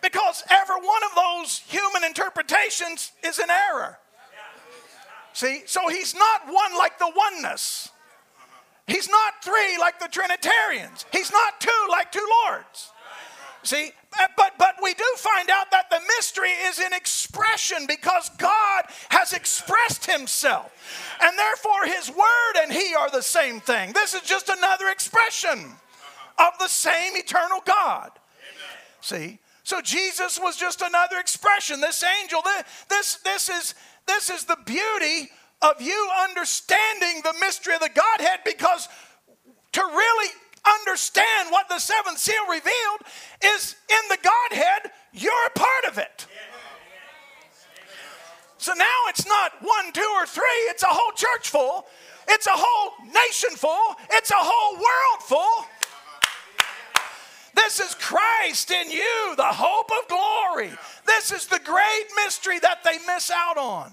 [0.00, 3.98] because every one of those human interpretations is an error.
[5.32, 7.90] See, so he's not one like the oneness.
[8.86, 11.06] He's not three like the Trinitarians.
[11.12, 12.90] He's not two like two Lords.
[13.62, 13.92] See,
[14.36, 19.32] but but we do find out that the mystery is in expression because God has
[19.32, 20.70] expressed himself.
[21.22, 23.94] And therefore his word and he are the same thing.
[23.94, 25.72] This is just another expression
[26.38, 28.10] of the same eternal God.
[29.00, 29.38] See?
[29.62, 31.80] So Jesus was just another expression.
[31.80, 32.42] This angel,
[32.90, 33.74] this this is
[34.06, 35.30] this is the beauty
[35.64, 38.88] of you understanding the mystery of the Godhead because
[39.72, 40.30] to really
[40.82, 43.00] understand what the seventh seal revealed
[43.44, 46.26] is in the Godhead, you're a part of it.
[48.58, 51.86] So now it's not one, two, or three, it's a whole church full,
[52.28, 55.66] it's a whole nation full, it's a whole world full.
[57.54, 60.70] This is Christ in you, the hope of glory.
[61.06, 63.92] This is the great mystery that they miss out on.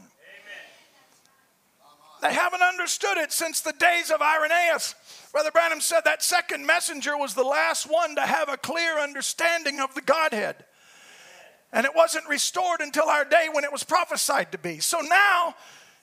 [2.21, 4.95] They haven't understood it since the days of Irenaeus.
[5.31, 9.79] Brother Branham said that second messenger was the last one to have a clear understanding
[9.79, 10.63] of the Godhead.
[11.73, 14.79] And it wasn't restored until our day when it was prophesied to be.
[14.79, 15.55] So now,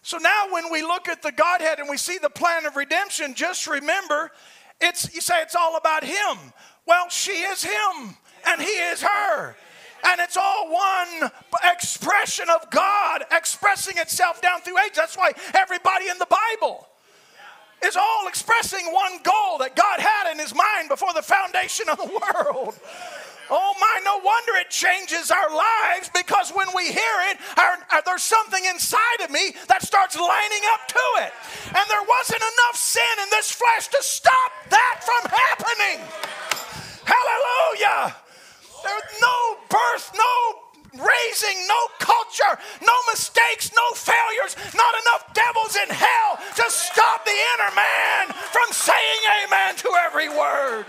[0.03, 3.35] so now when we look at the Godhead and we see the plan of redemption,
[3.35, 4.33] just remember
[4.81, 6.53] it's you say it's all about him.
[6.87, 8.17] Well, she is him
[8.47, 9.57] and he is her.
[10.05, 11.31] And it's all one
[11.65, 14.93] expression of God expressing itself down through age.
[14.95, 16.89] That's why everybody in the Bible
[17.85, 21.99] is all expressing one goal that God had in his mind before the foundation of
[21.99, 22.75] the world.
[23.51, 28.03] Oh my, no wonder it changes our lives because when we hear it, our, our,
[28.05, 31.33] there's something inside of me that starts lining up to it.
[31.69, 36.05] And there wasn't enough sin in this flesh to stop that from happening.
[37.05, 38.17] Hallelujah.
[38.83, 45.89] There's no birth, no raising, no culture, no mistakes, no failures, not enough devils in
[45.95, 50.87] hell to stop the inner man from saying amen to every word.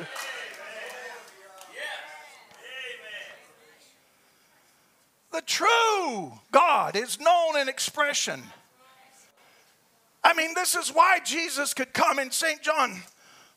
[5.32, 8.42] The true God is known in expression.
[10.24, 12.62] I mean, this is why Jesus could come in St.
[12.62, 13.02] John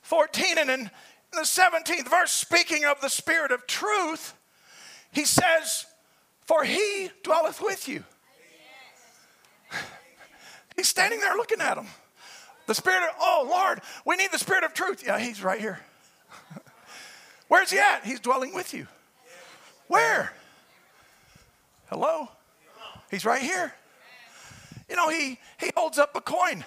[0.03, 0.91] 14 and in
[1.33, 4.35] the 17th verse, speaking of the Spirit of truth,
[5.12, 5.87] he says,
[6.45, 8.05] For he dwelleth with you.
[10.76, 11.87] He's standing there looking at him.
[12.66, 15.03] The Spirit of, oh Lord, we need the Spirit of truth.
[15.05, 15.80] Yeah, he's right here.
[17.49, 18.05] Where's he at?
[18.05, 18.87] He's dwelling with you.
[19.89, 20.33] Where?
[21.91, 22.28] Hello?
[23.11, 23.74] He's right here.
[24.89, 26.64] You know, he, he holds up a coin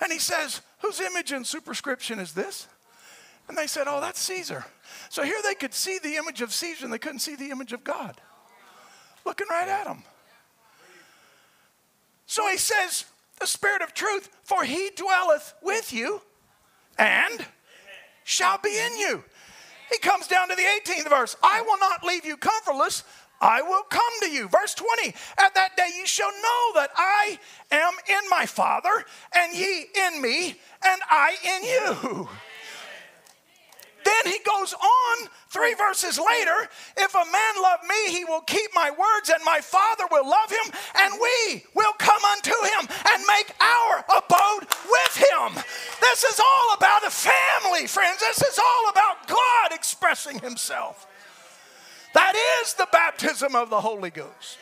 [0.00, 2.68] and he says, Whose image and superscription is this?
[3.48, 4.64] And they said, Oh, that's Caesar.
[5.08, 7.72] So here they could see the image of Caesar and they couldn't see the image
[7.72, 8.20] of God.
[9.24, 10.02] Looking right at him.
[12.26, 13.04] So he says,
[13.40, 16.20] The Spirit of truth, for he dwelleth with you
[16.98, 17.44] and
[18.24, 19.24] shall be in you.
[19.90, 23.04] He comes down to the 18th verse I will not leave you comfortless.
[23.40, 24.48] I will come to you.
[24.48, 27.38] Verse 20, at that day you shall know that I
[27.70, 32.28] am in my Father, and ye in me, and I in you.
[34.22, 38.70] Then he goes on three verses later if a man love me, he will keep
[38.74, 43.24] my words, and my Father will love him, and we will come unto him and
[43.26, 45.62] make our abode with him.
[46.00, 48.20] This is all about a family, friends.
[48.20, 51.06] This is all about God expressing himself.
[52.14, 54.58] That is the baptism of the Holy Ghost.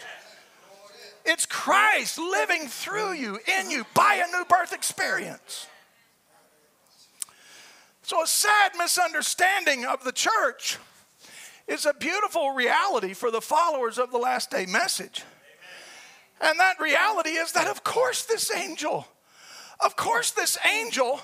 [1.25, 5.69] It's Christ living through you, in you, by a new birth experience.
[8.07, 10.77] So, a sad misunderstanding of the church
[11.67, 15.23] is a beautiful reality for the followers of the last day message.
[16.39, 19.07] And that reality is that, of course, this angel,
[19.81, 21.19] of course, this angel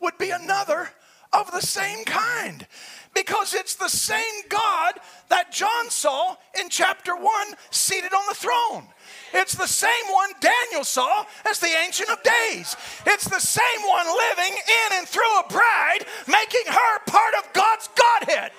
[0.00, 0.90] would be another
[1.32, 2.66] of the same kind
[3.14, 5.00] because it's the same God
[5.30, 7.24] that John saw in chapter 1
[7.70, 8.88] seated on the throne.
[9.34, 12.76] It's the same one Daniel saw as the Ancient of Days.
[13.06, 17.88] It's the same one living in and through a bride, making her part of God's
[17.88, 18.52] Godhead.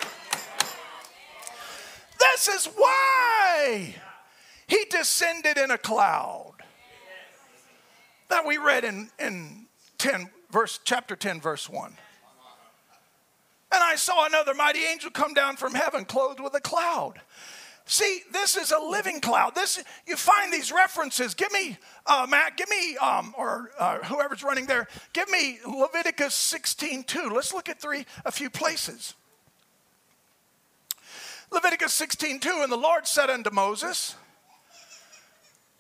[2.20, 3.96] This is why
[4.68, 6.54] he descended in a cloud.
[8.30, 9.66] That we read in, in
[9.98, 11.94] 10, verse, chapter 10, verse 1.
[13.72, 17.22] And I saw another mighty angel come down from heaven, clothed with a cloud
[17.90, 19.56] See, this is a living cloud.
[19.56, 21.34] This you find these references.
[21.34, 21.76] Give me,
[22.06, 22.56] uh, Matt.
[22.56, 24.88] Give me, um, or uh, whoever's running there.
[25.12, 27.32] Give me Leviticus 16:2.
[27.32, 29.16] Let's look at three, a few places.
[31.50, 34.16] Leviticus 16:2, and the Lord said unto Moses,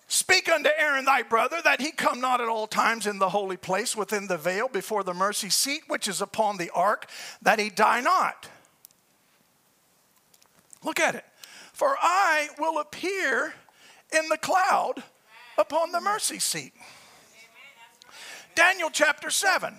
[0.08, 3.58] Speak unto Aaron thy brother that he come not at all times in the holy
[3.58, 7.08] place within the veil before the mercy seat which is upon the ark,
[7.40, 8.50] that he die not.
[10.84, 11.26] Look at it.
[11.80, 13.54] For I will appear
[14.12, 15.02] in the cloud
[15.58, 16.74] upon the mercy seat.
[18.54, 19.76] Daniel chapter 7.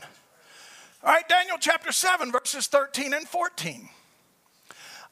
[1.04, 3.90] All right, Daniel chapter 7, verses 13 and 14.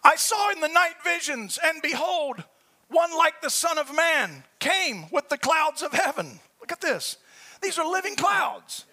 [0.03, 2.43] I saw in the night visions, and behold,
[2.89, 6.41] one like the Son of Man came with the clouds of heaven.
[6.59, 7.19] Look at this.
[7.61, 8.87] These are living clouds.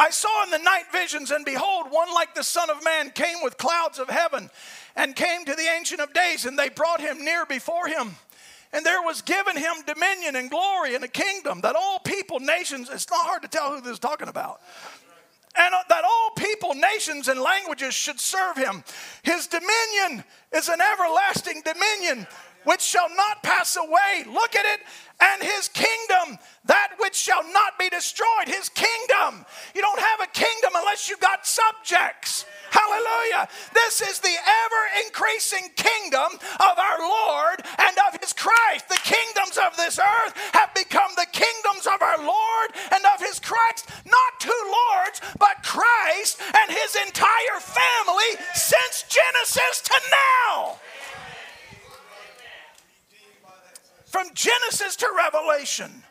[0.00, 3.42] I saw in the night visions, and behold, one like the Son of Man came
[3.42, 4.48] with clouds of heaven
[4.96, 8.16] and came to the Ancient of Days, and they brought him near before him.
[8.72, 12.88] And there was given him dominion and glory and a kingdom that all people, nations,
[12.90, 14.62] it's not hard to tell who this is talking about,
[15.54, 18.82] and uh, that all people, nations, and languages should serve him.
[19.22, 22.26] His dominion is an everlasting dominion
[22.64, 24.24] which shall not pass away.
[24.26, 24.80] Look at it.
[25.20, 28.46] And his kingdom, that which shall not be destroyed.
[28.46, 29.44] His kingdom.
[29.74, 32.46] You don't have a kingdom unless you've got subjects.
[32.70, 33.48] Hallelujah.
[33.74, 38.88] This is the ever increasing kingdom of our Lord and of his Christ.
[38.88, 43.40] The kingdoms of this earth have become the kingdoms of our Lord and of his
[43.40, 43.90] Christ.
[44.06, 50.78] Not two lords, but Christ and his entire family since Genesis to now.
[54.10, 56.02] From Genesis to Revelation.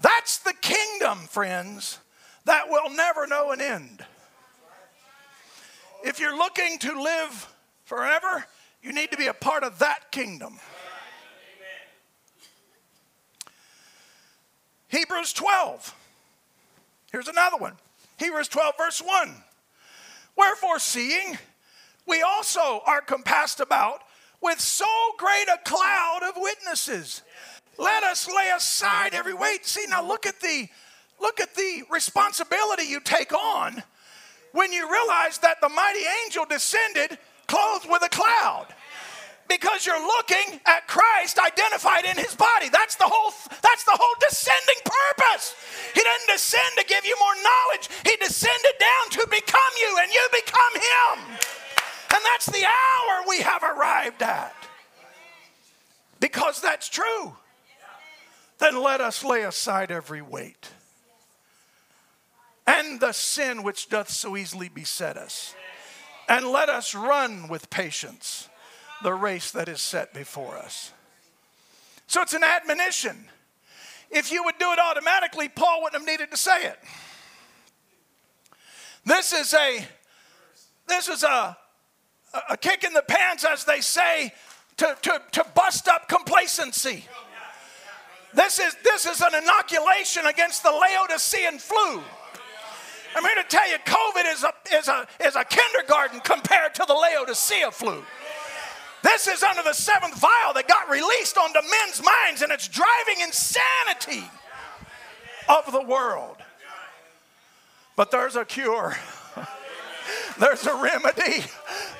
[0.00, 1.98] That's the kingdom, friends,
[2.44, 4.06] that will never know an end.
[6.04, 7.52] If you're looking to live
[7.84, 8.46] forever,
[8.80, 10.60] you need to be a part of that kingdom.
[14.86, 15.96] Hebrews 12.
[17.10, 17.72] Here's another one.
[18.18, 19.34] Hebrews 12, verse 1.
[20.36, 21.38] Wherefore, seeing
[22.06, 24.02] we also are compassed about
[24.42, 24.86] with so
[25.18, 27.22] great a cloud of witnesses,
[27.78, 29.66] let us lay aside every weight.
[29.66, 30.68] See, now look at the
[31.20, 33.82] look at the responsibility you take on
[34.52, 38.66] when you realize that the mighty angel descended clothed with a cloud
[39.48, 42.68] because you're looking at Christ identified in his body.
[42.68, 43.32] That's the whole
[43.62, 45.54] that's the whole descending purpose.
[45.94, 47.88] He didn't descend to give you more knowledge.
[48.04, 51.38] He descended down to become you and you become him.
[52.16, 54.54] And that's the hour we have arrived at.
[56.18, 57.36] Because that's true.
[58.56, 60.70] Then let us lay aside every weight
[62.66, 65.54] and the sin which doth so easily beset us.
[66.26, 68.48] And let us run with patience
[69.02, 70.92] the race that is set before us.
[72.06, 73.26] So it's an admonition.
[74.10, 76.78] If you would do it automatically, Paul wouldn't have needed to say it.
[79.04, 79.86] This is a
[80.88, 81.56] this is a,
[82.50, 84.32] a kick in the pants, as they say,
[84.76, 87.04] to, to, to bust up complacency.
[88.34, 92.02] This is, this is an inoculation against the Laodicean flu.
[93.16, 96.84] I'm here to tell you, COVID is a, is a, is a kindergarten compared to
[96.86, 98.02] the Laodicea flu.
[99.02, 103.22] This is under the seventh vial that got released onto men's minds, and it's driving
[103.22, 104.28] insanity
[105.48, 106.36] of the world.
[107.96, 108.96] But there's a cure.
[110.38, 111.44] There's a remedy.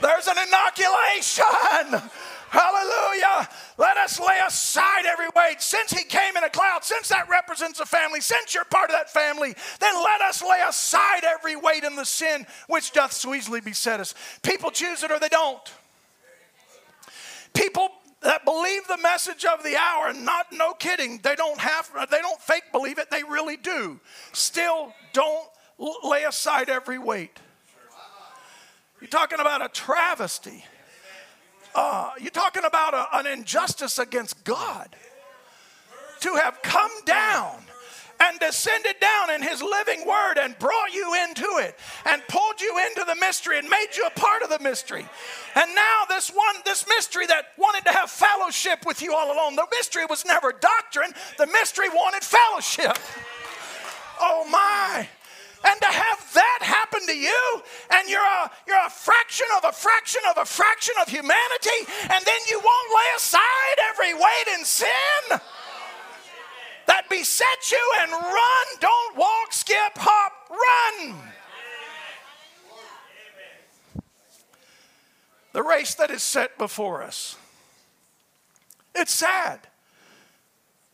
[0.00, 2.10] There's an inoculation.
[2.48, 3.48] Hallelujah.
[3.76, 5.60] Let us lay aside every weight.
[5.60, 8.96] Since he came in a cloud, since that represents a family, since you're part of
[8.96, 13.34] that family, then let us lay aside every weight and the sin which doth so
[13.34, 14.14] easily beset us.
[14.42, 15.72] People choose it or they don't.
[17.52, 17.88] People
[18.22, 22.40] that believe the message of the hour, not no kidding, they don't have they don't
[22.40, 24.00] fake believe it, they really do.
[24.32, 25.48] Still don't
[26.04, 27.38] lay aside every weight.
[29.00, 30.64] You're talking about a travesty.
[31.74, 34.94] Uh, you're talking about a, an injustice against God.
[36.20, 37.62] To have come down
[38.20, 42.78] and descended down in his living word and brought you into it and pulled you
[42.86, 45.06] into the mystery and made you a part of the mystery.
[45.54, 49.56] And now this one this mystery that wanted to have fellowship with you all along.
[49.56, 52.98] The mystery was never doctrine, the mystery wanted fellowship.
[54.18, 55.06] Oh my
[55.64, 59.72] and to have that happen to you and you're a, you're a fraction of a
[59.72, 61.80] fraction of a fraction of humanity
[62.10, 65.40] and then you won't lay aside every weight and sin
[66.86, 71.16] that beset you and run don't walk skip hop run
[75.52, 77.36] the race that is set before us
[78.94, 79.60] It's sad.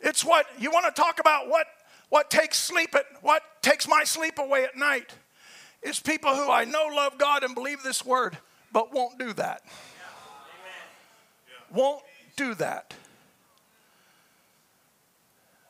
[0.01, 1.67] It's what you want to talk about what
[2.09, 5.11] what takes sleep at what takes my sleep away at night
[5.81, 8.37] is people who I know love God and believe this word,
[8.71, 9.63] but won't do that.
[11.73, 12.03] Won't
[12.35, 12.93] do that.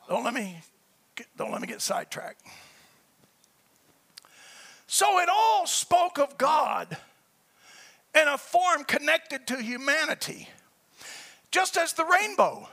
[0.09, 0.59] Don't let me
[1.37, 2.41] don't let me get sidetracked.
[4.87, 6.97] So it all spoke of God
[8.15, 10.49] in a form connected to humanity,
[11.51, 12.67] just as the rainbow.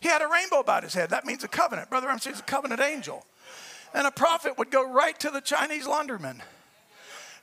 [0.00, 1.10] He had a rainbow about his head.
[1.10, 1.90] That means a covenant.
[1.90, 3.24] Brother I'm saying a covenant angel.
[3.94, 6.40] And a prophet would go right to the Chinese laundryman.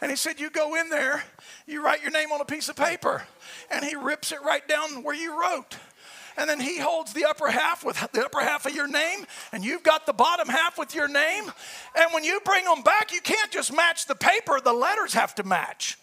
[0.01, 1.23] And he said, You go in there,
[1.65, 3.23] you write your name on a piece of paper.
[3.71, 5.77] And he rips it right down where you wrote.
[6.37, 9.65] And then he holds the upper half with the upper half of your name, and
[9.65, 11.51] you've got the bottom half with your name.
[11.95, 15.35] And when you bring them back, you can't just match the paper, the letters have
[15.35, 15.97] to match.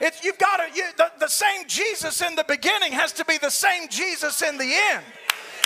[0.00, 3.38] It's, you've got to, you, the, the same Jesus in the beginning has to be
[3.38, 5.04] the same Jesus in the end.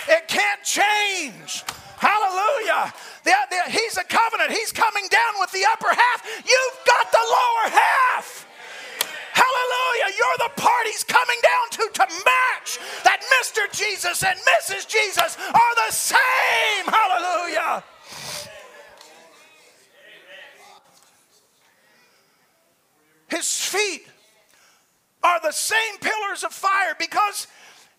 [0.07, 1.63] It can't change.
[1.97, 2.93] Hallelujah.
[3.23, 4.51] The, the, he's a covenant.
[4.51, 6.23] He's coming down with the upper half.
[6.45, 8.47] You've got the lower half.
[9.33, 10.15] Hallelujah.
[10.17, 13.71] You're the parties coming down to to match that Mr.
[13.71, 14.87] Jesus and Mrs.
[14.87, 16.85] Jesus are the same.
[16.85, 17.83] Hallelujah.
[23.29, 24.05] His feet
[25.23, 27.47] are the same pillars of fire because,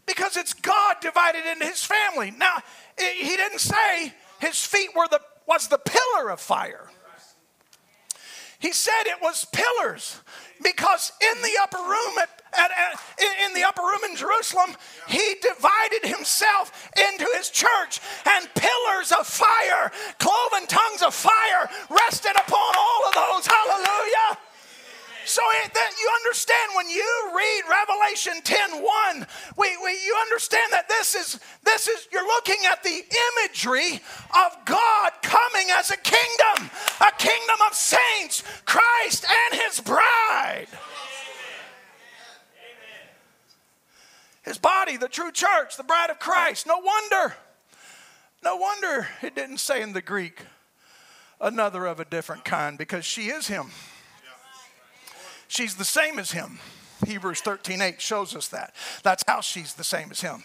[0.07, 2.31] because it's God divided into his family.
[2.31, 2.59] Now,
[2.97, 4.15] he didn't say
[4.45, 6.91] his feet were the, was the pillar of fire.
[8.59, 10.21] He said it was pillars
[10.63, 14.75] because in the upper room at, at, at, in the upper room in Jerusalem,
[15.07, 22.33] he divided himself into his church, and pillars of fire, cloven tongues of fire, rested
[22.37, 23.47] upon all of those.
[23.47, 24.39] Hallelujah.
[25.27, 30.73] So it, that you understand when you read Revelation 10 1, we, we, you understand
[30.73, 33.03] that this is, this is, you're looking at the
[33.41, 34.01] imagery
[34.37, 36.71] of God coming as a kingdom,
[37.01, 40.69] a kingdom of saints, Christ and his bride.
[44.43, 46.67] His body, the true church, the bride of Christ.
[46.67, 47.35] No wonder,
[48.43, 50.43] no wonder it didn't say in the Greek,
[51.41, 53.71] another of a different kind, because she is him.
[55.55, 56.59] She's the same as him.
[57.07, 58.75] Hebrews 13 8 shows us that.
[59.05, 60.43] That's how she's the same as him.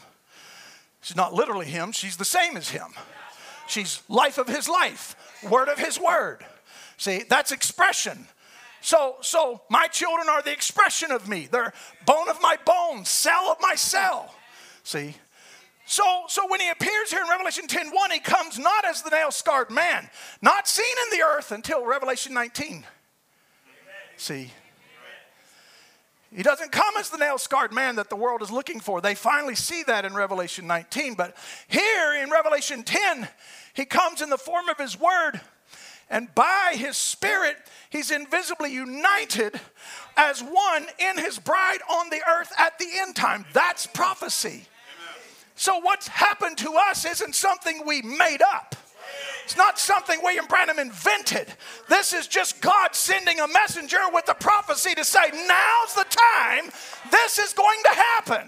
[1.01, 2.89] She's not literally him, she's the same as him.
[3.67, 5.15] She's life of his life,
[5.49, 6.45] word of his word.
[6.97, 8.27] See, that's expression.
[8.81, 11.47] So, so my children are the expression of me.
[11.51, 11.73] They're
[12.05, 14.33] bone of my bone, cell of my cell.
[14.83, 15.15] See?
[15.85, 19.09] So, so when he appears here in Revelation 10 1, he comes not as the
[19.09, 20.07] nail scarred man,
[20.43, 22.85] not seen in the earth until Revelation 19.
[24.17, 24.51] See?
[26.35, 29.01] He doesn't come as the nail scarred man that the world is looking for.
[29.01, 31.15] They finally see that in Revelation 19.
[31.15, 31.35] But
[31.67, 33.27] here in Revelation 10,
[33.73, 35.41] he comes in the form of his word,
[36.09, 37.55] and by his spirit,
[37.89, 39.59] he's invisibly united
[40.17, 43.45] as one in his bride on the earth at the end time.
[43.53, 44.65] That's prophecy.
[45.55, 48.75] So, what's happened to us isn't something we made up.
[49.45, 51.47] It's not something William Branham invented.
[51.87, 56.71] This is just God sending a messenger with the prophecy to say, now's the time
[57.11, 58.47] this is going to happen.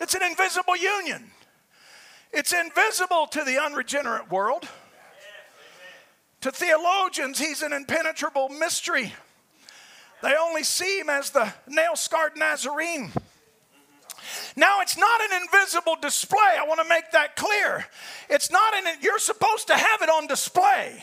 [0.00, 1.30] It's an invisible union.
[2.32, 4.68] It's invisible to the unregenerate world.
[6.42, 9.12] To theologians, he's an impenetrable mystery.
[10.22, 13.12] They only see him as the nail scarred Nazarene.
[14.56, 16.56] Now, it's not an invisible display.
[16.58, 17.86] I want to make that clear.
[18.28, 21.02] It's not an, you're supposed to have it on display.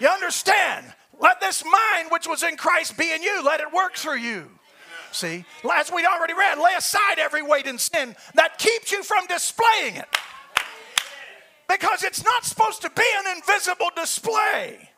[0.00, 0.86] You understand?
[1.20, 4.50] Let this mind which was in Christ be in you, let it work through you.
[5.12, 9.26] See, as we already read, lay aside every weight and sin that keeps you from
[9.26, 10.08] displaying it.
[11.68, 14.90] Because it's not supposed to be an invisible display.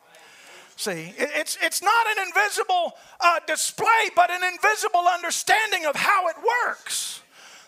[0.75, 6.35] See, it's, it's not an invisible uh, display, but an invisible understanding of how it
[6.65, 7.21] works.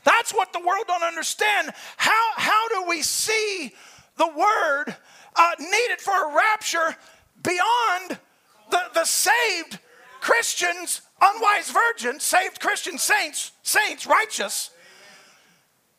[0.05, 1.73] That's what the world don't understand.
[1.97, 3.73] How, how do we see
[4.17, 4.95] the word
[5.35, 6.95] uh, needed for a rapture
[7.43, 8.19] beyond
[8.69, 9.79] the, the saved
[10.21, 14.69] Christians, unwise virgins, saved Christian saints, saints, righteous?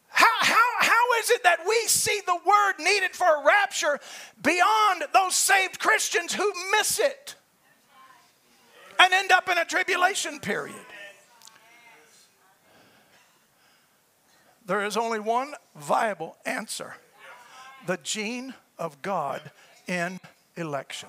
[0.09, 3.99] How, how, how is it that we see the word needed for a rapture
[4.41, 7.35] beyond those saved Christians who miss it
[8.99, 10.86] and end up in a tribulation period?
[14.67, 16.95] There is only one viable answer
[17.87, 19.41] the gene of God
[19.87, 20.19] in
[20.57, 21.09] election.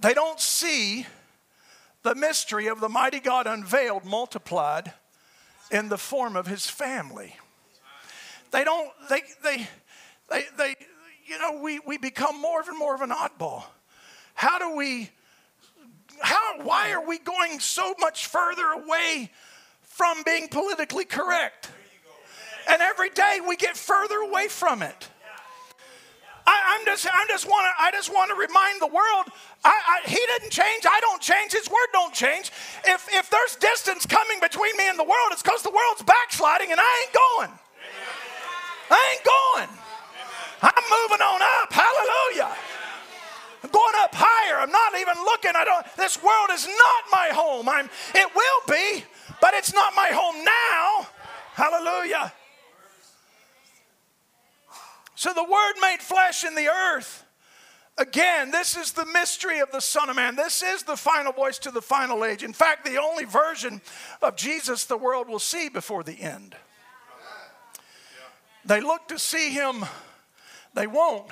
[0.00, 1.06] They don't see
[2.02, 4.92] the mystery of the mighty God unveiled, multiplied
[5.70, 7.36] in the form of his family.
[8.50, 9.68] They don't, they, they,
[10.30, 10.76] they, they
[11.26, 13.64] you know, we, we become more and more of an oddball.
[14.34, 15.10] How do we,
[16.20, 19.30] how, why are we going so much further away
[19.94, 21.70] from being politically correct?
[22.68, 25.08] And every day we get further away from it.
[26.46, 29.30] I, am just, I'm just want to, I just want to remind the world,
[29.64, 30.84] I, I, he didn't change.
[30.84, 31.52] I don't change.
[31.52, 32.50] His word don't change.
[32.84, 36.70] If, if there's distance coming between me and the world, it's because the world's backsliding
[36.70, 37.58] and I ain't going.
[38.90, 39.70] I ain't going.
[40.60, 41.72] I'm moving on up.
[41.72, 42.52] Hallelujah.
[43.62, 44.60] I'm going up higher.
[44.60, 45.52] I'm not even looking.
[45.54, 45.86] I don't.
[45.96, 47.68] This world is not my home.
[47.68, 47.88] I'm.
[48.14, 49.04] It will be,
[49.40, 51.06] but it's not my home now.
[51.54, 52.32] Hallelujah.
[55.14, 57.24] So the Word made flesh in the earth.
[57.96, 60.34] Again, this is the mystery of the Son of Man.
[60.34, 62.42] This is the final voice to the final age.
[62.42, 63.80] In fact, the only version
[64.20, 66.56] of Jesus the world will see before the end.
[68.64, 69.84] They look to see him,
[70.72, 71.30] they won't.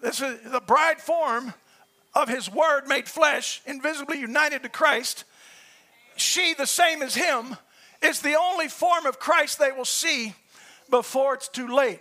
[0.00, 1.54] This is the bride form
[2.14, 5.24] of his word made flesh, invisibly united to Christ.
[6.16, 7.56] She, the same as him,
[8.02, 10.34] is the only form of Christ they will see
[10.90, 12.00] before it's too late.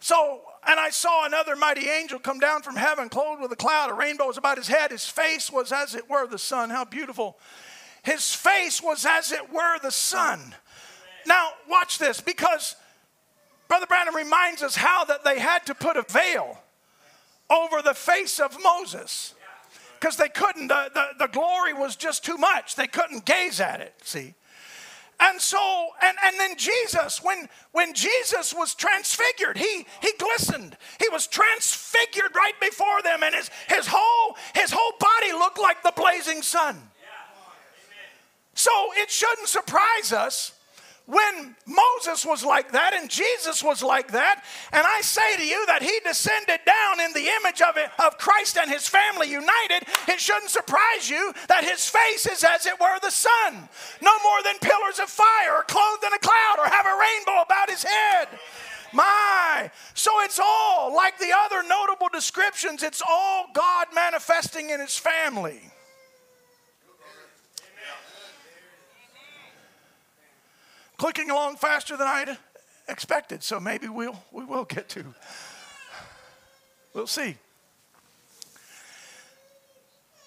[0.00, 3.90] So, and I saw another mighty angel come down from heaven, clothed with a cloud.
[3.90, 4.90] A rainbow was about his head.
[4.90, 6.70] His face was as it were the sun.
[6.70, 7.38] How beautiful.
[8.02, 10.54] His face was as it were the sun.
[11.26, 12.76] Now, watch this, because
[13.66, 16.58] Brother Branham reminds us how that they had to put a veil
[17.50, 19.34] over the face of Moses
[20.00, 22.76] because they couldn't, the, the, the, glory was just too much.
[22.76, 24.34] They couldn't gaze at it, see.
[25.20, 30.76] And so, and, and then Jesus, when, when Jesus was transfigured, he, he glistened.
[31.00, 35.82] He was transfigured right before them, and his, his, whole, his whole body looked like
[35.82, 36.76] the blazing sun.
[38.54, 40.57] So it shouldn't surprise us
[41.08, 45.64] when Moses was like that and Jesus was like that, and I say to you
[45.64, 49.88] that he descended down in the image of, it, of Christ and his family united,
[50.06, 53.70] it shouldn't surprise you that his face is as it were the sun,
[54.02, 57.40] no more than pillars of fire, or clothed in a cloud, or have a rainbow
[57.40, 58.28] about his head.
[58.92, 59.70] My.
[59.94, 65.72] So it's all like the other notable descriptions, it's all God manifesting in his family.
[70.98, 72.38] Clicking along faster than I had
[72.88, 73.42] expected.
[73.42, 75.04] So maybe we'll, we will get to.
[76.92, 77.36] We'll see.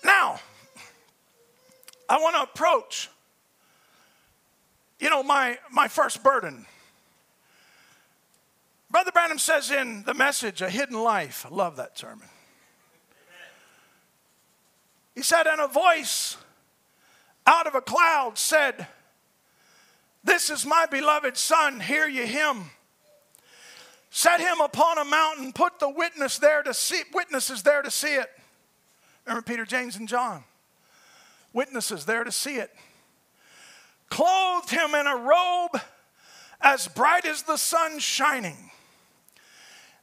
[0.03, 0.39] Now,
[2.09, 3.09] I want to approach,
[4.99, 6.65] you know, my, my first burden.
[8.89, 11.45] Brother Branham says in the message, A Hidden Life.
[11.45, 12.28] I love that sermon.
[15.15, 16.38] He said, And a voice
[17.45, 18.88] out of a cloud said,
[20.24, 22.72] this is my beloved son, hear ye him.
[24.09, 28.15] Set him upon a mountain, put the witness there to see witnesses there to see
[28.15, 28.30] it.
[29.26, 30.43] Remember Peter, James, and John.
[31.53, 32.76] Witnesses there to see it.
[34.09, 35.82] Clothed him in a robe
[36.59, 38.72] as bright as the sun shining.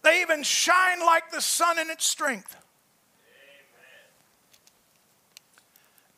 [0.03, 2.57] They even shine like the sun in its strength.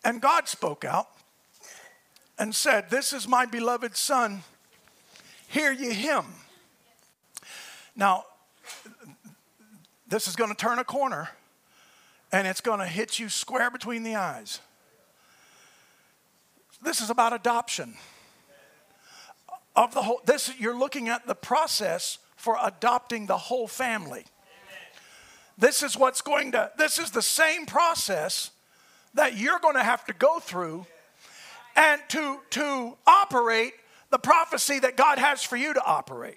[0.04, 1.08] And God spoke out
[2.40, 4.42] and said, This is my beloved Son,
[5.46, 6.24] hear ye him.
[7.94, 8.24] Now,
[10.08, 11.28] this is going to turn a corner
[12.32, 14.60] and it's going to hit you square between the eyes.
[16.82, 17.94] This is about adoption
[19.76, 24.24] of the whole this you're looking at the process for adopting the whole family.
[25.58, 28.50] This is what's going to this is the same process
[29.12, 30.86] that you're going to have to go through
[31.80, 33.72] and to, to operate
[34.10, 36.36] the prophecy that God has for you to operate.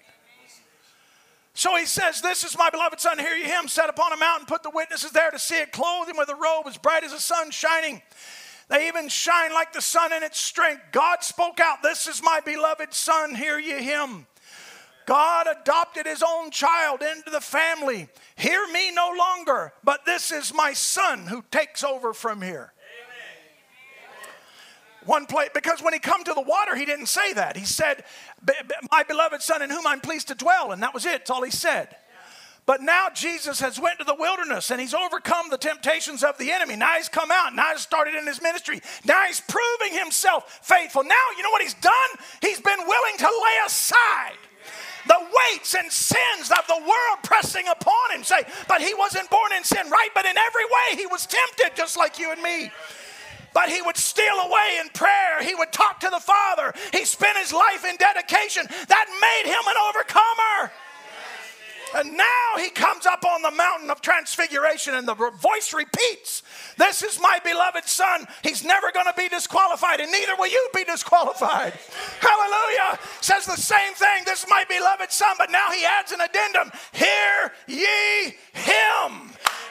[1.52, 4.46] So he says, This is my beloved son, hear ye him, set upon a mountain,
[4.46, 7.12] put the witnesses there to see it, clothe him with a robe as bright as
[7.12, 8.00] the sun shining.
[8.70, 10.82] They even shine like the sun in its strength.
[10.92, 14.26] God spoke out, This is my beloved son, hear ye him.
[15.04, 18.08] God adopted his own child into the family.
[18.36, 22.72] Hear me no longer, but this is my son who takes over from here
[25.06, 27.56] one place because when he come to the water he didn't say that.
[27.56, 28.04] He said
[28.90, 31.12] my beloved son in whom i'm pleased to dwell and that was it.
[31.12, 31.96] That's all he said.
[32.66, 36.50] But now jesus has went to the wilderness and he's overcome the temptations of the
[36.50, 36.76] enemy.
[36.76, 37.54] Now he's come out.
[37.54, 38.80] Now he's started in his ministry.
[39.04, 41.04] Now he's proving himself faithful.
[41.04, 42.10] Now you know what he's done?
[42.40, 44.38] He's been willing to lay aside
[45.06, 48.24] the weights and sins of the world pressing upon him.
[48.24, 50.08] Say, but he wasn't born in sin, right?
[50.14, 52.70] But in every way he was tempted, just like you and me.
[53.54, 55.42] But he would steal away in prayer.
[55.42, 56.74] He would talk to the Father.
[56.92, 58.66] He spent his life in dedication.
[58.88, 60.72] That made him an overcomer.
[61.94, 66.42] And now he comes up on the mountain of transfiguration, and the voice repeats,
[66.76, 68.26] This is my beloved son.
[68.42, 71.72] He's never going to be disqualified, and neither will you be disqualified.
[72.20, 72.98] Hallelujah.
[73.20, 74.24] Says the same thing.
[74.26, 79.30] This is my beloved son, but now he adds an addendum Hear ye him.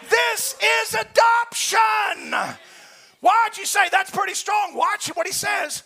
[0.09, 0.55] This
[0.85, 2.55] is adoption.
[3.23, 4.75] Why'd you say that's pretty strong?
[4.75, 5.83] Watch what he says.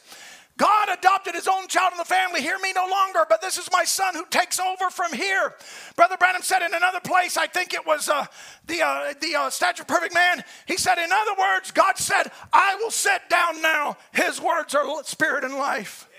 [0.58, 2.42] God adopted his own child in the family.
[2.42, 5.54] Hear me no longer, but this is my son who takes over from here.
[5.96, 8.26] Brother Branham said in another place, I think it was uh,
[8.66, 12.32] the, uh, the uh, Stature of Perfect Man, he said, in other words, God said,
[12.52, 13.98] I will set down now.
[14.14, 16.10] His words are spirit and life.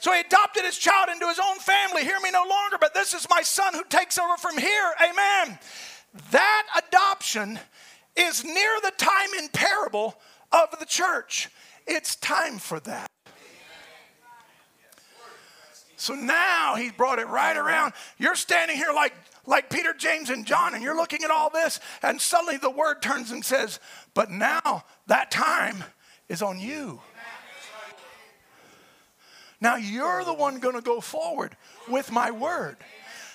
[0.00, 2.02] So he adopted his child into his own family.
[2.02, 4.92] Hear me no longer, but this is my son who takes over from here.
[5.00, 5.58] Amen.
[6.30, 7.58] That adoption
[8.16, 10.14] is near the time in parable
[10.50, 11.48] of the church.
[11.86, 13.08] It's time for that.
[15.96, 17.92] So now he's brought it right around.
[18.18, 19.14] You're standing here like,
[19.46, 23.02] like Peter, James, and John, and you're looking at all this, and suddenly the word
[23.02, 23.78] turns and says,
[24.12, 25.84] But now that time
[26.28, 27.00] is on you.
[29.60, 31.56] Now you're the one going to go forward
[31.88, 32.78] with my word.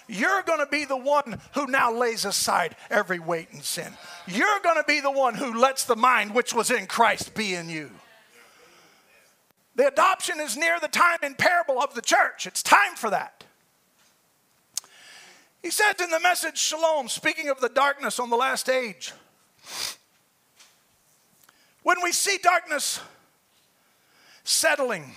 [0.08, 3.92] You're going to be the one who now lays aside every weight and sin.
[4.26, 7.54] You're going to be the one who lets the mind which was in Christ be
[7.54, 7.92] in you.
[9.76, 12.48] The adoption is near the time in parable of the church.
[12.48, 13.44] It's time for that.
[15.62, 19.14] He says in the message Shalom, speaking of the darkness on the last age,
[21.84, 23.02] when we see darkness
[24.44, 25.12] settling,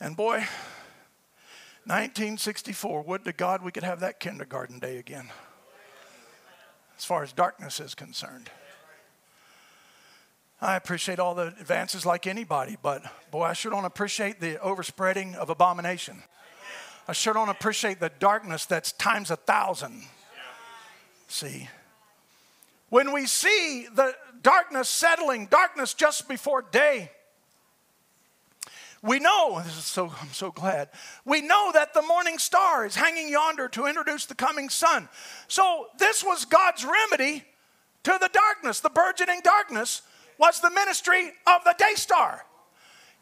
[0.00, 0.46] and boy,
[1.86, 5.30] 1964, would to God we could have that kindergarten day again,
[6.96, 8.50] as far as darkness is concerned.
[10.60, 15.34] I appreciate all the advances like anybody, but boy, I sure don't appreciate the overspreading
[15.34, 16.22] of abomination.
[17.06, 20.04] I sure don't appreciate the darkness that's times a thousand.
[21.28, 21.68] See?
[22.88, 27.10] When we see the darkness settling, darkness just before day,
[29.04, 30.88] we know, this is so, I'm so glad,
[31.26, 35.10] we know that the morning star is hanging yonder to introduce the coming sun.
[35.46, 37.44] So this was God's remedy
[38.04, 40.02] to the darkness, the burgeoning darkness
[40.38, 42.44] was the ministry of the day star.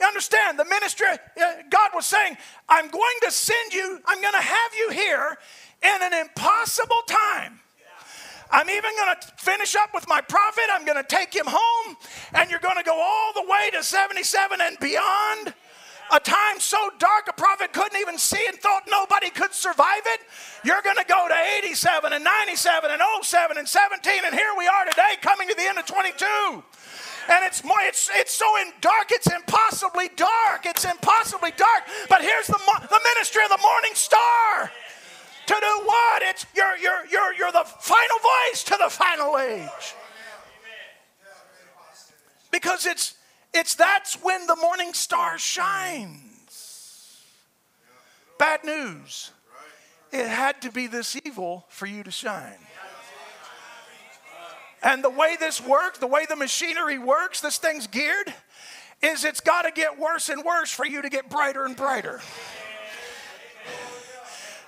[0.00, 0.58] You understand?
[0.58, 2.36] The ministry, uh, God was saying,
[2.68, 5.36] I'm going to send you, I'm going to have you here
[5.82, 7.60] in an impossible time.
[8.50, 10.64] I'm even going to finish up with my prophet.
[10.70, 11.96] I'm going to take him home,
[12.34, 15.54] and you're going to go all the way to 77 and beyond.
[16.10, 20.20] A time so dark a prophet couldn't even see and thought nobody could survive it.
[20.64, 24.66] You're going to go to 87 and 97 and 07 and 17, and here we
[24.66, 26.62] are today coming to the end of 22
[27.28, 30.66] and it's more, it's, it's so in dark, it's impossibly dark.
[30.66, 31.84] It's impossibly dark.
[32.08, 34.70] But here's the, the ministry of the morning star.
[35.46, 36.22] To do what?
[36.22, 39.94] It's you're, you're, you're, you're the final voice to the final age.
[42.50, 43.14] Because it's
[43.54, 47.20] it's that's when the morning star shines.
[48.38, 49.30] Bad news.
[50.10, 52.58] It had to be this evil for you to shine.
[54.82, 58.34] And the way this works, the way the machinery works, this thing's geared,
[59.00, 62.20] is it's got to get worse and worse for you to get brighter and brighter.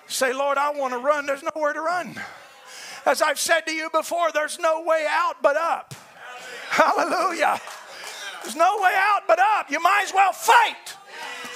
[0.07, 1.27] Say, Lord, I want to run.
[1.27, 2.15] There's nowhere to run.
[3.05, 5.95] As I've said to you before, there's no way out but up.
[6.71, 7.61] Hallelujah.
[8.45, 9.71] There's no way out but up.
[9.71, 10.97] You might as well fight.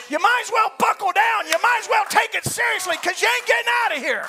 [0.08, 1.46] You might as well buckle down.
[1.46, 4.26] You might as well take it seriously because you ain't getting out of here.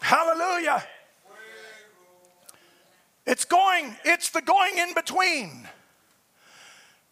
[0.00, 0.84] Hallelujah.
[3.26, 5.68] It's going, it's the going in between.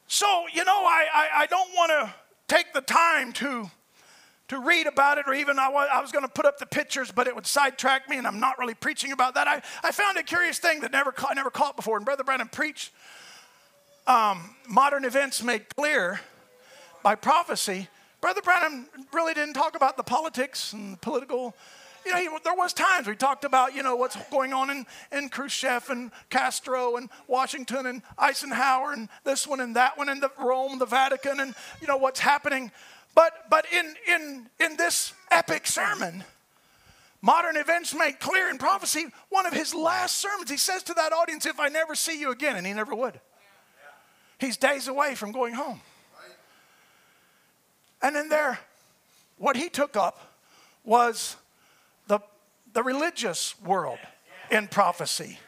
[0.06, 2.14] So, you know, I, I, I don't want to
[2.46, 3.70] take the time to,
[4.48, 6.66] to read about it, or even I was, I was going to put up the
[6.66, 9.48] pictures, but it would sidetrack me, and I'm not really preaching about that.
[9.48, 12.48] I, I found a curious thing that never, I never caught before, and Brother Branham
[12.48, 12.92] preached
[14.06, 16.20] um, modern events made clear
[17.02, 17.88] by prophecy.
[18.20, 21.54] Brother Branham really didn't talk about the politics and political
[22.04, 24.86] you know, he, there was times we talked about, you know, what's going on in,
[25.12, 30.22] in Khrushchev and Castro and Washington and Eisenhower and this one and that one and
[30.22, 32.72] the Rome, the Vatican and, you know, what's happening.
[33.14, 36.24] But, but in, in, in this epic sermon,
[37.20, 41.12] modern events made clear in prophecy, one of his last sermons, he says to that
[41.12, 43.20] audience, if I never see you again, and he never would.
[44.42, 45.80] He's days away from going home.
[48.02, 48.58] And in there,
[49.38, 50.34] what he took up
[50.82, 51.36] was
[52.08, 52.18] the,
[52.72, 54.00] the religious world
[54.50, 55.38] in prophecy.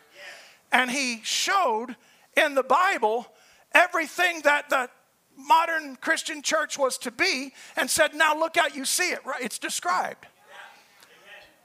[0.71, 1.97] And he showed
[2.37, 3.27] in the Bible
[3.75, 4.89] everything that the
[5.37, 9.43] modern Christian church was to be and said, Now look out, you see it, right?
[9.43, 10.29] It's described.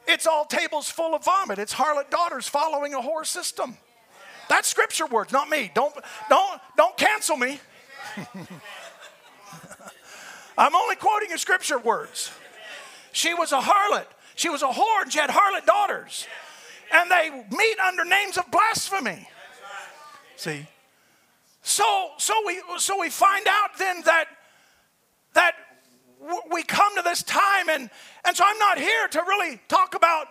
[0.07, 1.59] It's all tables full of vomit.
[1.59, 3.77] It's harlot daughters following a whore system.
[4.49, 5.71] That's scripture words, not me.
[5.73, 5.93] Don't,
[6.29, 7.59] don't, don't cancel me.
[10.57, 12.31] I'm only quoting your scripture words.
[13.11, 14.07] She was a harlot.
[14.35, 16.27] She was a whore and she had harlot daughters.
[16.91, 19.29] And they meet under names of blasphemy.
[20.35, 20.65] See?
[21.61, 24.25] So, so, we, so we find out then that,
[25.33, 25.53] that
[26.51, 27.89] we come to this time, and,
[28.25, 30.27] and so I'm not here to really talk about,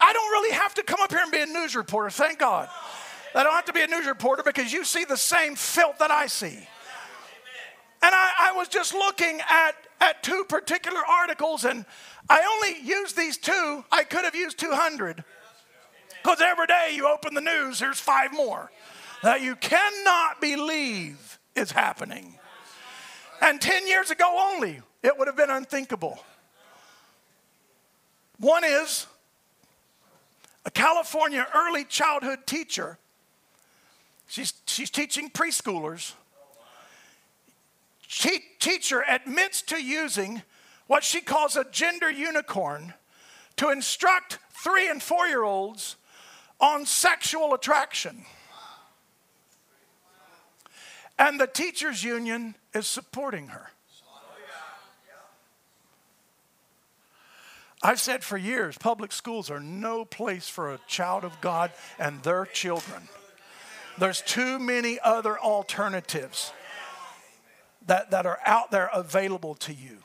[0.00, 2.68] I don't really have to come up here and be a news reporter, thank God.
[3.34, 6.10] I don't have to be a news reporter because you see the same filth that
[6.10, 6.58] I see.
[8.04, 11.84] And I, I was just looking at, at two particular articles, and
[12.28, 13.84] I only used these two.
[13.92, 15.22] I could have used 200.
[16.22, 18.70] Because every day you open the news, there's five more
[19.22, 22.38] that you cannot believe is happening.
[23.40, 26.18] And 10 years ago only, it would have been unthinkable.
[28.38, 29.06] One is
[30.64, 32.98] a California early childhood teacher.
[34.32, 36.14] She's, she's teaching preschoolers.
[38.08, 40.40] Teacher admits to using
[40.86, 42.94] what she calls a gender unicorn
[43.56, 45.96] to instruct three and four year olds
[46.58, 48.24] on sexual attraction.
[51.18, 53.70] And the teachers' union is supporting her.
[57.82, 62.22] I've said for years public schools are no place for a child of God and
[62.22, 63.10] their children.
[64.02, 66.52] There's too many other alternatives
[67.86, 69.98] that, that are out there available to you.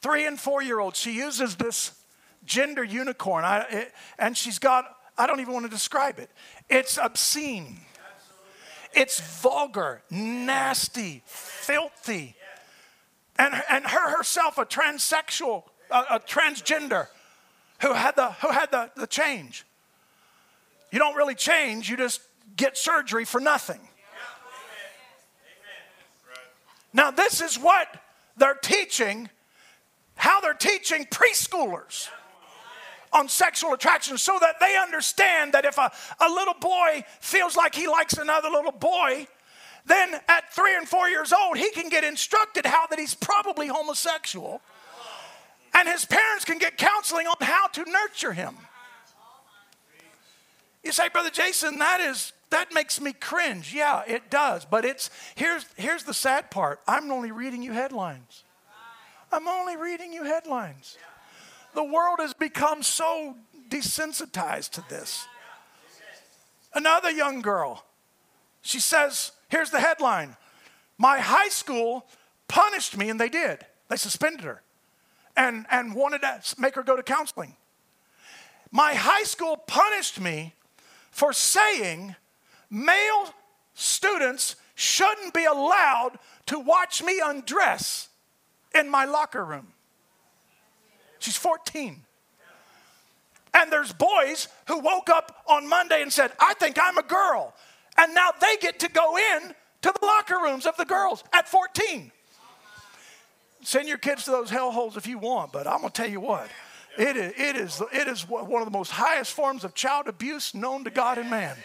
[0.00, 1.90] Three and four year olds, she uses this
[2.44, 4.84] gender unicorn, I, it, and she's got,
[5.18, 6.30] I don't even want to describe it.
[6.70, 7.78] It's obscene,
[8.94, 12.36] it's vulgar, nasty, filthy
[13.40, 17.08] and, and her herself a transsexual, a, a transgender
[17.82, 19.65] who had the, who had the, the change.
[20.90, 22.20] You don't really change, you just
[22.56, 23.80] get surgery for nothing.
[26.92, 27.88] Now, this is what
[28.38, 29.28] they're teaching,
[30.14, 32.08] how they're teaching preschoolers
[33.12, 35.90] on sexual attraction so that they understand that if a,
[36.20, 39.26] a little boy feels like he likes another little boy,
[39.84, 43.68] then at three and four years old, he can get instructed how that he's probably
[43.68, 44.60] homosexual.
[45.74, 48.56] And his parents can get counseling on how to nurture him.
[50.86, 53.74] You say, Brother Jason, that is that makes me cringe.
[53.74, 54.64] Yeah, it does.
[54.64, 56.80] But it's here's here's the sad part.
[56.86, 58.44] I'm only reading you headlines.
[59.32, 60.96] I'm only reading you headlines.
[61.74, 63.34] The world has become so
[63.68, 65.26] desensitized to this.
[66.72, 67.84] Another young girl,
[68.62, 70.36] she says, Here's the headline
[70.98, 72.06] My high school
[72.46, 73.66] punished me, and they did.
[73.88, 74.62] They suspended her
[75.36, 77.56] and, and wanted to make her go to counseling.
[78.70, 80.54] My high school punished me
[81.16, 82.14] for saying
[82.68, 83.34] male
[83.72, 88.10] students shouldn't be allowed to watch me undress
[88.74, 89.68] in my locker room.
[91.18, 92.02] She's 14.
[93.54, 97.54] And there's boys who woke up on Monday and said, I think I'm a girl.
[97.96, 101.48] And now they get to go in to the locker rooms of the girls at
[101.48, 102.12] 14.
[103.62, 106.50] Send your kids to those hellholes if you want, but I'm to tell you what.
[106.98, 110.54] It is, it, is, it is one of the most highest forms of child abuse
[110.54, 111.56] known to God and man.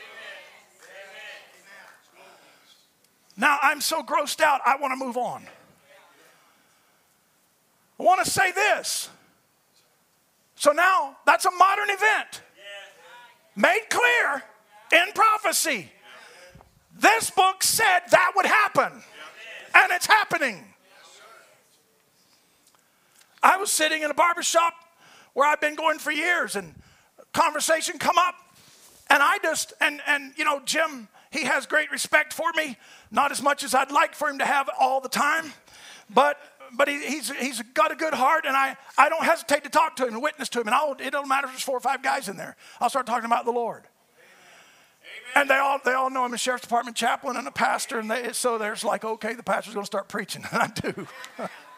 [3.38, 5.44] Now, I'm so grossed out, I want to move on.
[8.00, 9.10] I want to say this.
[10.56, 12.42] So now, that's a modern event
[13.56, 14.44] made clear
[14.92, 15.92] in prophecy.
[17.00, 18.92] This book said that would happen,
[19.74, 20.66] and it's happening.
[23.42, 24.74] I was sitting in a barber shop
[25.34, 26.74] where I've been going for years, and
[27.34, 28.36] conversation come up,
[29.10, 32.78] and I just and and you know Jim, he has great respect for me,
[33.12, 35.54] not as much as I'd like for him to have all the time,
[36.10, 36.38] but
[36.74, 39.96] but he, he's he's got a good heart, and I I don't hesitate to talk
[39.98, 41.82] to him and witness to him, and I'll, it don't matter if there's four or
[41.82, 42.56] five guys in there.
[42.80, 43.84] I'll start talking about the Lord.
[45.36, 48.12] And they all, they all know I'm a sheriff's department chaplain and a pastor, and
[48.12, 50.44] they, so there's like, okay, the pastor's going to start preaching.
[50.52, 51.08] And I do.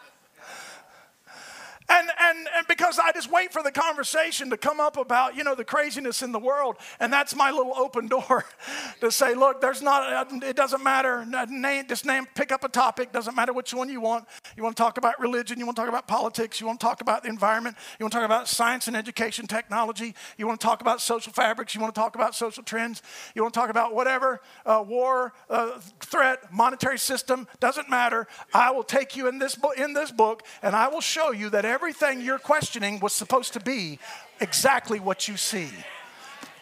[1.94, 5.44] and And, and, because I just wait for the conversation to come up about, you
[5.44, 6.76] know, the craziness in the world.
[6.98, 8.44] And that's my little open door
[9.00, 11.24] to say, look, there's not, it doesn't matter.
[11.48, 13.12] Name, just name, pick up a topic.
[13.12, 14.26] Doesn't matter which one you want.
[14.56, 15.58] You want to talk about religion.
[15.58, 16.60] You want to talk about politics.
[16.60, 17.76] You want to talk about the environment.
[17.98, 20.14] You want to talk about science and education, technology.
[20.38, 21.74] You want to talk about social fabrics.
[21.74, 23.02] You want to talk about social trends.
[23.34, 27.46] You want to talk about whatever, uh, war, uh, threat, monetary system.
[27.60, 28.26] Doesn't matter.
[28.52, 31.64] I will take you in this, in this book and I will show you that
[31.84, 33.98] everything you're questioning was supposed to be
[34.40, 35.68] exactly what you see.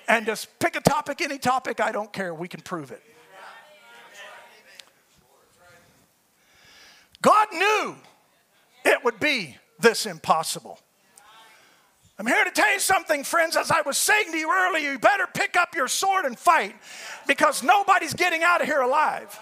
[0.09, 3.01] And just pick a topic, any topic, I don't care, we can prove it.
[7.23, 7.94] God knew
[8.85, 10.81] it would be this impossible.
[12.19, 13.57] I'm here to tell you something, friends.
[13.57, 16.74] As I was saying to you earlier, you better pick up your sword and fight
[17.28, 19.39] because nobody's getting out of here alive.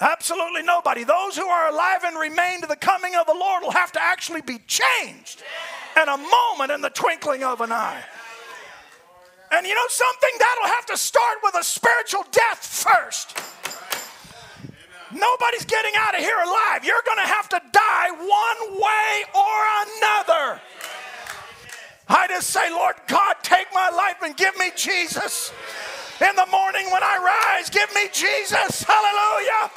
[0.00, 1.02] Absolutely nobody.
[1.04, 4.02] Those who are alive and remain to the coming of the Lord will have to
[4.02, 5.42] actually be changed
[6.00, 8.02] in a moment in the twinkling of an eye.
[9.50, 10.30] And you know something?
[10.38, 13.36] That'll have to start with a spiritual death first.
[15.10, 16.84] Nobody's getting out of here alive.
[16.84, 19.58] You're going to have to die one way or
[19.98, 20.60] another.
[22.08, 25.52] I just say, Lord God, take my life and give me Jesus.
[26.20, 28.82] In the morning when I rise, give me Jesus.
[28.82, 29.70] Hallelujah.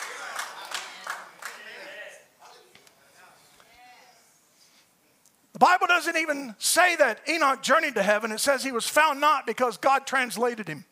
[5.50, 8.31] The Bible doesn't even say that Enoch journeyed to heaven.
[8.31, 10.85] It says he was found not because God translated him.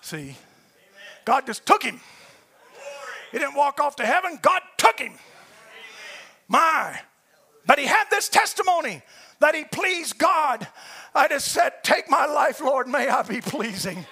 [0.00, 0.36] See,
[1.24, 2.00] God just took him.
[3.30, 5.12] He didn't walk off to heaven, God took him.
[6.48, 6.98] My.
[7.64, 9.00] But he had this testimony
[9.38, 10.66] that he pleased God.
[11.14, 14.06] I just said, Take my life, Lord, may I be pleasing.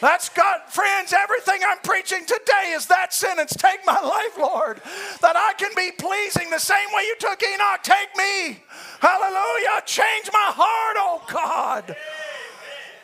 [0.00, 1.12] That's God, friends.
[1.12, 4.80] Everything I'm preaching today is that sentence Take my life, Lord,
[5.22, 7.82] that I can be pleasing the same way you took Enoch.
[7.82, 8.62] Take me.
[9.00, 9.82] Hallelujah.
[9.86, 11.96] Change my heart, oh God.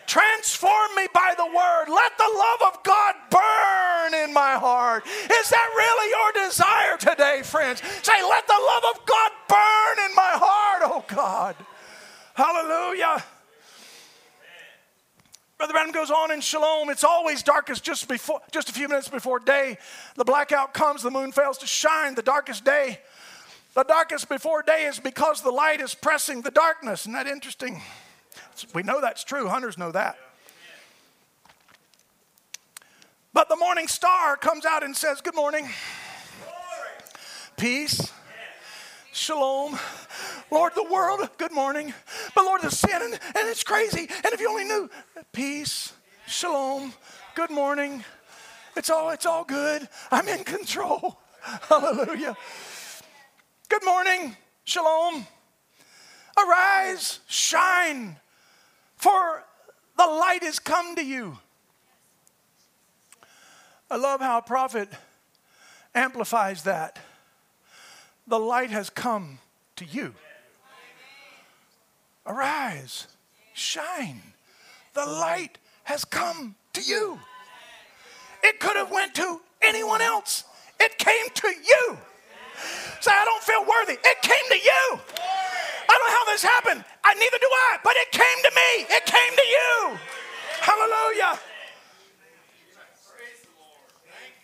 [0.07, 1.87] Transform me by the word.
[1.89, 5.07] Let the love of God burn in my heart.
[5.07, 7.81] Is that really your desire today, friends?
[8.03, 11.55] Say, let the love of God burn in my heart, oh God.
[12.35, 13.23] Hallelujah.
[15.61, 16.89] Brother Branham goes on in Shalom.
[16.89, 19.77] It's always darkest just before, just a few minutes before day.
[20.17, 22.15] The blackout comes, the moon fails to shine.
[22.15, 23.01] The darkest day,
[23.75, 27.03] the darkest before day is because the light is pressing the darkness.
[27.03, 27.83] Isn't that interesting?
[28.73, 29.49] We know that's true.
[29.49, 30.17] Hunters know that.
[33.35, 35.69] But the morning star comes out and says, Good morning.
[37.59, 38.11] Peace.
[39.13, 39.77] Shalom.
[40.53, 41.93] Lord, the world, good morning.
[42.35, 44.09] But Lord, the sin, and, and it's crazy.
[44.09, 44.89] And if you only knew,
[45.33, 45.93] peace,
[46.29, 46.95] shalom,
[47.35, 48.05] good morning.
[48.77, 49.89] It's all, it's all good.
[50.13, 51.19] I'm in control.
[51.69, 52.37] Hallelujah.
[53.69, 55.27] Good morning, shalom.
[56.39, 58.17] Arise, shine,
[58.95, 59.45] for
[59.97, 61.37] the light has come to you.
[63.91, 64.89] I love how a prophet
[65.97, 67.01] amplifies that.
[68.31, 69.41] The light has come
[69.75, 70.15] to you.
[72.25, 73.09] Arise,
[73.55, 74.23] shine.
[74.95, 77.19] The light has come to you.
[78.45, 80.45] It could have went to anyone else.
[80.79, 81.99] It came to you.
[83.01, 83.99] Say, I don't feel worthy.
[84.01, 85.01] It came to you.
[85.89, 86.85] I don't know how this happened.
[87.03, 88.95] I neither do I, but it came to me.
[88.95, 89.99] It came to you.
[90.61, 91.41] Hallelujah.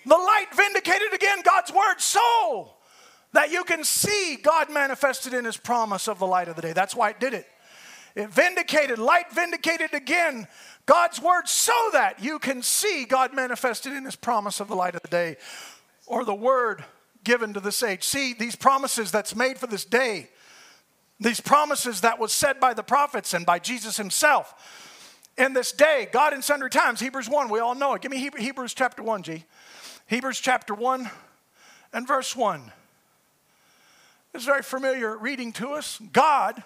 [0.06, 2.72] The light vindicated again God's word so
[3.36, 6.72] that you can see God manifested in his promise of the light of the day.
[6.72, 7.46] That's why it did it.
[8.14, 10.48] It vindicated, light vindicated again
[10.86, 14.94] God's word so that you can see God manifested in his promise of the light
[14.94, 15.36] of the day
[16.06, 16.82] or the word
[17.24, 18.04] given to this age.
[18.04, 20.30] See, these promises that's made for this day,
[21.20, 24.54] these promises that was said by the prophets and by Jesus himself
[25.36, 28.00] in this day, God in sundry times, Hebrews 1, we all know it.
[28.00, 29.44] Give me Hebrews chapter 1, G.
[30.06, 31.10] Hebrews chapter 1
[31.92, 32.72] and verse 1.
[34.36, 35.98] This is very familiar reading to us.
[36.12, 36.62] God,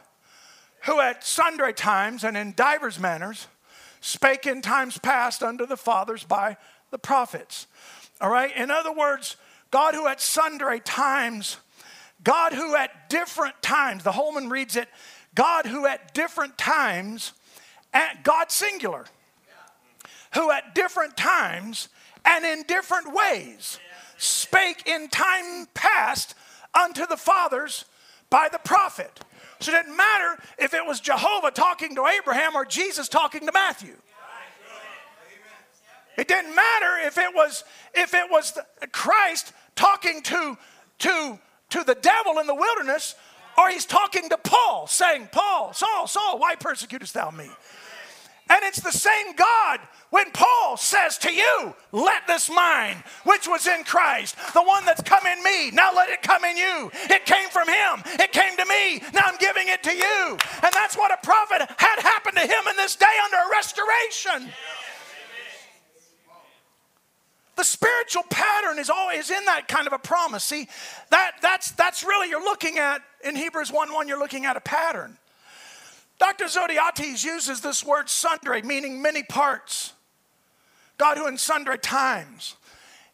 [0.86, 3.46] who at sundry times and in divers manners
[4.00, 6.56] spake in times past unto the fathers by
[6.90, 7.68] the prophets.
[8.20, 8.50] All right?
[8.56, 9.36] In other words,
[9.70, 11.58] God who at sundry times,
[12.24, 14.88] God who at different times, the Holman reads it,
[15.36, 17.34] God who at different times,
[17.94, 19.06] at God singular,
[20.34, 21.88] who at different times
[22.24, 23.78] and in different ways
[24.18, 26.34] spake in time past
[26.74, 27.84] unto the fathers
[28.30, 29.20] by the prophet.
[29.60, 33.52] So it didn't matter if it was Jehovah talking to Abraham or Jesus talking to
[33.52, 33.94] Matthew.
[36.16, 37.64] It didn't matter if it was
[37.94, 38.58] if it was
[38.92, 40.58] Christ talking to
[41.00, 41.38] to
[41.70, 43.14] to the devil in the wilderness
[43.58, 47.50] Or he's talking to Paul, saying, Paul, Saul, Saul, why persecutest thou me?
[48.50, 49.78] And it's the same God
[50.10, 55.02] when Paul says to you, Let this mind which was in Christ, the one that's
[55.02, 56.90] come in me, now let it come in you.
[57.08, 60.36] It came from him, it came to me, now I'm giving it to you.
[60.62, 64.52] And that's what a prophet had happened to him in this day under a restoration.
[67.54, 70.42] The spiritual pattern is always in that kind of a promise.
[70.42, 70.66] See,
[71.10, 74.60] that, that's, that's really, you're looking at, in Hebrews 1 1, you're looking at a
[74.60, 75.18] pattern.
[76.20, 76.44] Dr.
[76.44, 79.94] Zodhiates uses this word sundry, meaning many parts.
[80.98, 82.56] God who in sundry times.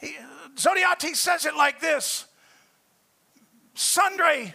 [0.00, 0.16] He,
[0.56, 2.26] Zodhiates says it like this
[3.74, 4.54] sundry,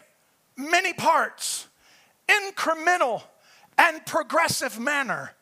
[0.57, 1.67] many parts,
[2.27, 3.23] incremental
[3.77, 5.33] and progressive manner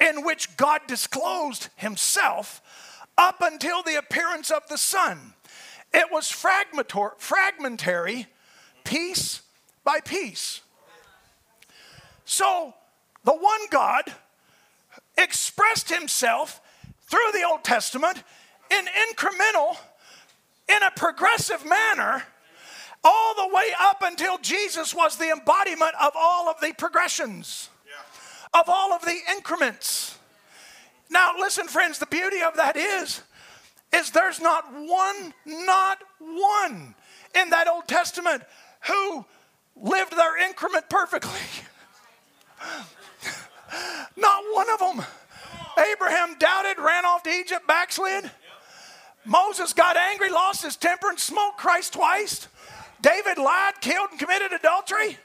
[0.00, 2.62] in which God disclosed himself
[3.18, 5.34] up until the appearance of the sun.
[5.92, 8.26] It was fragmentary,
[8.84, 9.42] piece
[9.82, 10.60] by piece.
[12.32, 12.72] So
[13.24, 14.04] the one God
[15.18, 16.62] expressed himself
[17.02, 18.22] through the Old Testament
[18.70, 19.76] in incremental,
[20.66, 22.22] in a progressive manner,
[23.04, 27.68] all the way up until Jesus was the embodiment of all of the progressions,
[28.54, 30.18] of all of the increments.
[31.10, 33.20] Now, listen, friends, the beauty of that is,
[33.92, 36.94] is there's not one, not one
[37.38, 38.42] in that Old Testament
[38.88, 39.26] who
[39.76, 41.30] lived their increment perfectly.
[44.16, 45.04] Not one of them.
[45.92, 48.30] Abraham doubted, ran off to Egypt, backslid.
[49.24, 52.48] Moses got angry, lost his temper, and smoked Christ twice.
[53.00, 55.18] David lied, killed, and committed adultery.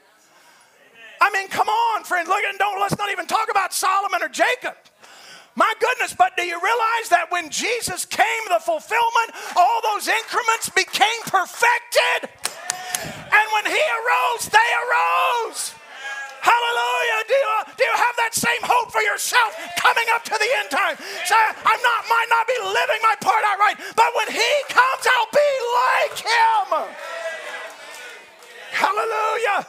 [1.20, 2.28] I mean, come on, friend.
[2.28, 4.74] Look, at don't let's not even talk about Solomon or Jacob.
[5.56, 10.70] My goodness, but do you realize that when Jesus came, the fulfillment, all those increments
[10.70, 12.30] became perfected?
[13.02, 15.74] And when he arose, they arose.
[16.40, 17.20] Hallelujah.
[17.26, 20.70] Do you, do you have that same hope for yourself coming up to the end
[20.70, 20.96] time?
[21.26, 25.02] Say, I'm not, might not be living my part out right, but when he comes,
[25.06, 25.50] I'll be
[25.82, 26.68] like him.
[28.70, 29.66] Hallelujah.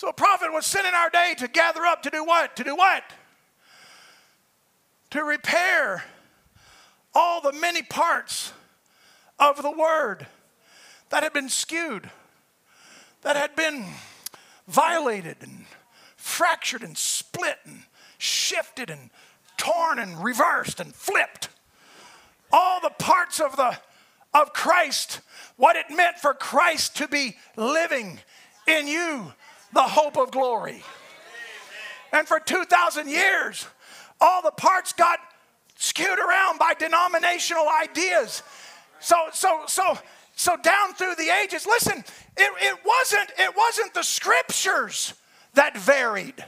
[0.00, 2.56] So a prophet was sent in our day to gather up to do what?
[2.56, 3.04] To do what?
[5.10, 6.04] To repair
[7.14, 8.54] all the many parts
[9.38, 10.26] of the word
[11.10, 12.10] that had been skewed,
[13.22, 13.86] that had been
[14.66, 15.66] violated and
[16.16, 17.82] fractured and split and
[18.18, 19.10] shifted and
[19.56, 21.48] torn and reversed and flipped.
[22.52, 23.78] All the parts of the
[24.32, 25.20] of Christ,
[25.56, 28.20] what it meant for Christ to be living
[28.66, 29.32] in you
[29.72, 30.82] the hope of glory.
[32.12, 33.66] And for 2,000 years,
[34.20, 35.18] all the parts got
[35.76, 38.42] skewed around by denominational ideas.
[39.00, 39.98] So, so, so,
[40.40, 41.98] so down through the ages, listen,
[42.34, 45.12] it, it wasn't, it wasn't the scriptures
[45.52, 46.42] that varied.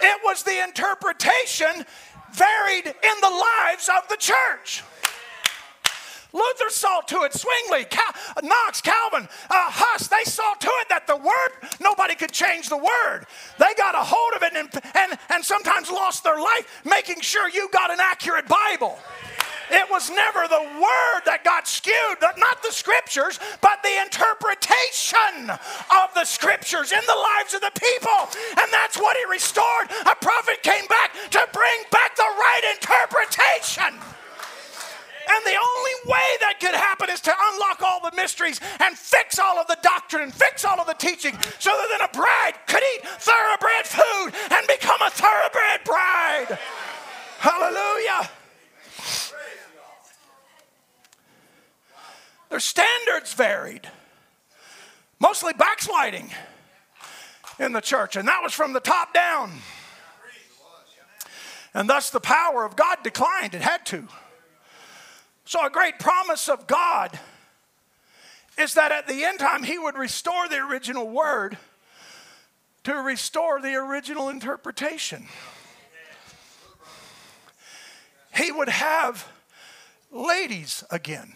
[0.00, 1.84] It was the interpretation
[2.32, 4.84] varied in the lives of the church.
[6.32, 8.14] Luther saw to it, Zwingli, Cal-
[8.44, 12.76] Knox, Calvin, uh, Huss, they saw to it that the word, nobody could change the
[12.76, 13.26] word.
[13.58, 17.48] They got a hold of it and, and, and sometimes lost their life making sure
[17.48, 18.96] you got an accurate Bible.
[19.70, 26.08] It was never the word that got skewed, not the scriptures, but the interpretation of
[26.14, 28.20] the scriptures in the lives of the people.
[28.56, 29.92] And that's what he restored.
[30.08, 33.92] A prophet came back to bring back the right interpretation.
[35.28, 39.38] And the only way that could happen is to unlock all the mysteries and fix
[39.38, 42.56] all of the doctrine and fix all of the teaching so that then a bride
[42.66, 46.58] could eat thoroughbred food and become a thoroughbred bride.
[47.38, 48.30] Hallelujah.
[52.48, 53.88] Their standards varied,
[55.18, 56.30] mostly backsliding
[57.58, 59.52] in the church, and that was from the top down.
[61.74, 63.54] And thus the power of God declined.
[63.54, 64.08] It had to.
[65.44, 67.18] So, a great promise of God
[68.58, 71.56] is that at the end time, He would restore the original word
[72.84, 75.26] to restore the original interpretation.
[78.34, 79.28] He would have
[80.10, 81.34] ladies again.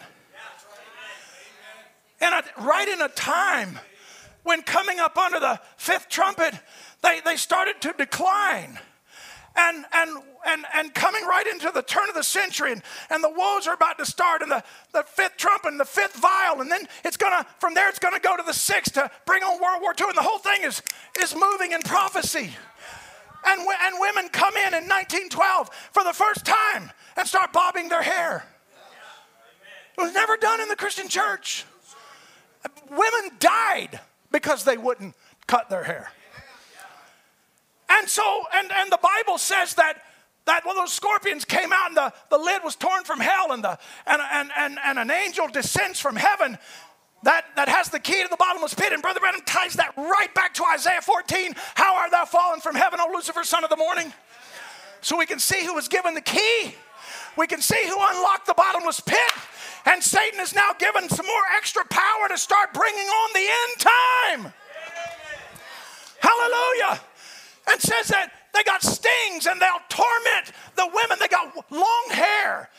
[2.23, 3.77] And right in a time
[4.43, 6.53] when coming up under the fifth trumpet,
[7.01, 8.79] they, they started to decline
[9.57, 13.29] and, and, and, and coming right into the turn of the century, and, and the
[13.29, 14.63] woes are about to start, and the,
[14.93, 18.21] the fifth trumpet and the fifth vial, and then it's gonna, from there, it's gonna
[18.21, 20.81] go to the sixth to bring on World War II, and the whole thing is,
[21.21, 22.55] is moving in prophecy.
[23.45, 28.01] And, and women come in in 1912 for the first time and start bobbing their
[28.01, 28.45] hair.
[29.97, 31.65] It was never done in the Christian church.
[32.89, 33.99] Women died
[34.31, 35.15] because they wouldn't
[35.47, 36.11] cut their hair.
[37.89, 40.01] And so, and, and the Bible says that
[40.45, 43.63] that of those scorpions came out and the, the lid was torn from hell and,
[43.63, 46.57] the, and, and, and, and an angel descends from heaven
[47.23, 48.91] that, that has the key to the bottomless pit.
[48.91, 51.53] And Brother Branham ties that right back to Isaiah 14.
[51.75, 54.11] How art thou fallen from heaven, O Lucifer, son of the morning?
[55.01, 56.75] So we can see who was given the key.
[57.37, 59.17] We can see who unlocked the bottomless pit.
[59.85, 64.43] And Satan is now given some more extra power to start bringing on the end
[64.43, 64.53] time.
[66.19, 67.01] Hallelujah.
[67.69, 71.17] And says that they got stings and they'll torment the women.
[71.19, 72.69] They got long hair.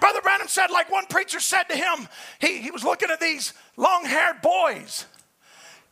[0.00, 2.08] Brother Branham said, like one preacher said to him,
[2.40, 5.06] he, he was looking at these long haired boys.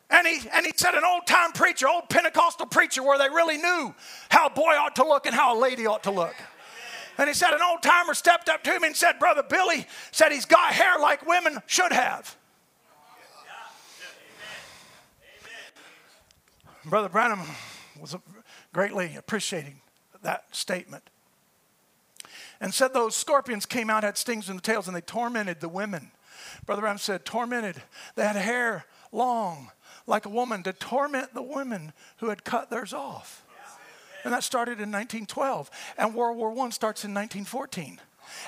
[0.09, 3.57] And he, and he said, an old time preacher, old Pentecostal preacher, where they really
[3.57, 3.93] knew
[4.29, 6.35] how a boy ought to look and how a lady ought to look.
[7.17, 10.31] And he said, an old timer stepped up to him and said, Brother Billy said
[10.31, 12.35] he's got hair like women should have.
[16.85, 17.41] Brother Branham
[17.99, 18.15] was
[18.71, 19.81] greatly appreciating
[20.21, 21.09] that statement
[22.59, 25.69] and said those scorpions came out, had stings in the tails, and they tormented the
[25.69, 26.11] women.
[26.65, 27.81] Brother Branham said, tormented.
[28.15, 29.71] They had hair long
[30.05, 33.43] like a woman to torment the women who had cut theirs off.
[34.23, 35.69] And that started in 1912.
[35.97, 37.99] And World War I starts in 1914.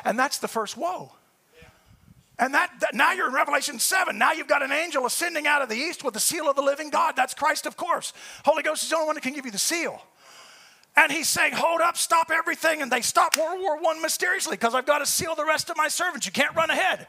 [0.03, 1.11] And that's the first woe.
[2.39, 4.17] And that, that, now you're in Revelation 7.
[4.17, 6.61] Now you've got an angel ascending out of the east with the seal of the
[6.61, 7.15] living God.
[7.17, 8.13] That's Christ, of course.
[8.45, 10.01] Holy Ghost is the only one that can give you the seal.
[10.95, 12.81] And he's saying, Hold up, stop everything.
[12.81, 15.77] And they stop World War I mysteriously because I've got to seal the rest of
[15.77, 16.25] my servants.
[16.25, 17.07] You can't run ahead.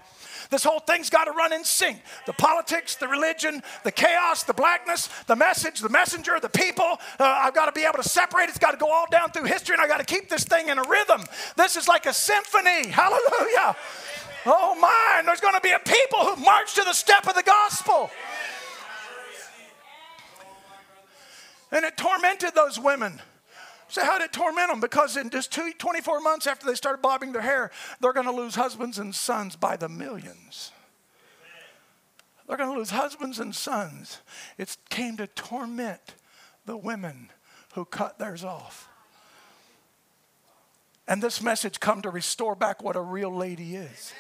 [0.51, 1.99] This whole thing's got to run in sync.
[2.27, 6.99] The politics, the religion, the chaos, the blackness, the message, the messenger, the people.
[7.19, 8.49] Uh, I've got to be able to separate.
[8.49, 10.69] It's got to go all down through history, and I've got to keep this thing
[10.69, 11.23] in a rhythm.
[11.57, 12.89] This is like a symphony.
[12.91, 13.77] Hallelujah.
[14.45, 15.23] Oh, my.
[15.25, 18.11] There's going to be a people who march to the step of the gospel.
[21.71, 23.21] And it tormented those women.
[23.91, 24.81] So, how did it torment them?
[24.81, 28.33] Because in just two, 24 months after they started bobbing their hair, they're going to
[28.33, 30.71] lose husbands and sons by the millions.
[32.47, 34.19] They're going to lose husbands and sons.
[34.59, 36.15] It came to torment
[36.67, 37.31] the women
[37.75, 38.89] who cut theirs off.
[41.09, 44.13] And this message come to restore back what a real lady is.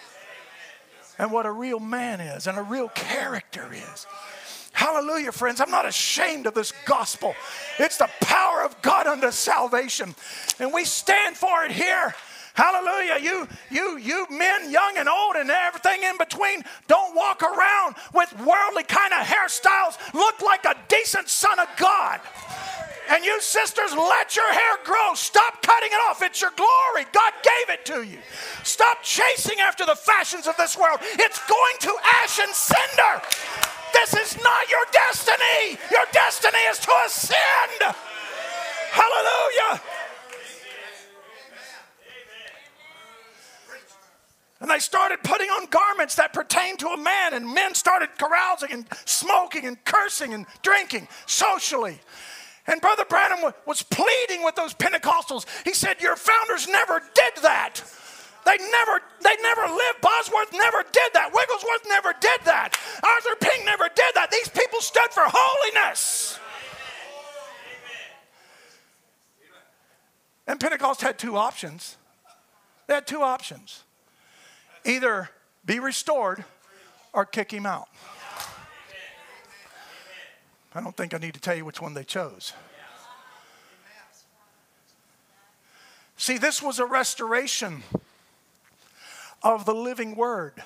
[1.16, 4.06] And what a real man is and a real character is.
[4.81, 5.61] Hallelujah, friends.
[5.61, 7.35] I'm not ashamed of this gospel.
[7.78, 10.15] It's the power of God unto salvation.
[10.59, 12.15] And we stand for it here.
[12.55, 13.19] Hallelujah.
[13.20, 18.32] You, you, you men, young and old, and everything in between, don't walk around with
[18.40, 19.98] worldly kind of hairstyles.
[20.15, 22.19] Look like a decent son of God.
[23.11, 25.12] And you sisters, let your hair grow.
[25.12, 26.23] Stop cutting it off.
[26.23, 27.05] It's your glory.
[27.12, 28.19] God gave it to you.
[28.62, 31.01] Stop chasing after the fashions of this world.
[31.02, 33.20] It's going to ash and cinder.
[33.93, 35.79] This is not your destiny.
[35.91, 37.95] Your destiny is to ascend.
[38.91, 39.81] Hallelujah.
[44.61, 48.73] And they started putting on garments that pertained to a man, and men started carousing
[48.73, 51.99] and smoking and cursing and drinking socially.
[52.67, 55.47] And Brother Branham was pleading with those Pentecostals.
[55.65, 57.83] He said, Your founders never did that.
[58.45, 60.01] They never, they never lived.
[60.01, 61.31] Bosworth never did that.
[61.33, 62.79] Wigglesworth never did that.
[63.03, 64.31] Arthur Pink never did that.
[64.31, 66.39] These people stood for holiness.
[70.47, 71.97] And Pentecost had two options.
[72.87, 73.85] They had two options
[74.85, 75.29] either
[75.65, 76.45] be restored
[77.12, 77.89] or kick him out.
[80.75, 82.53] I don't think I need to tell you which one they chose.
[86.17, 87.83] See, this was a restoration
[89.43, 90.62] of the living word.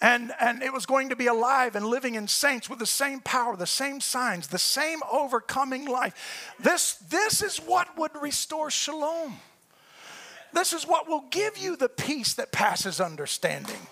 [0.00, 3.20] And, and it was going to be alive and living in saints with the same
[3.20, 6.52] power, the same signs, the same overcoming life.
[6.60, 9.36] This, this is what would restore shalom.
[10.52, 13.86] This is what will give you the peace that passes understanding.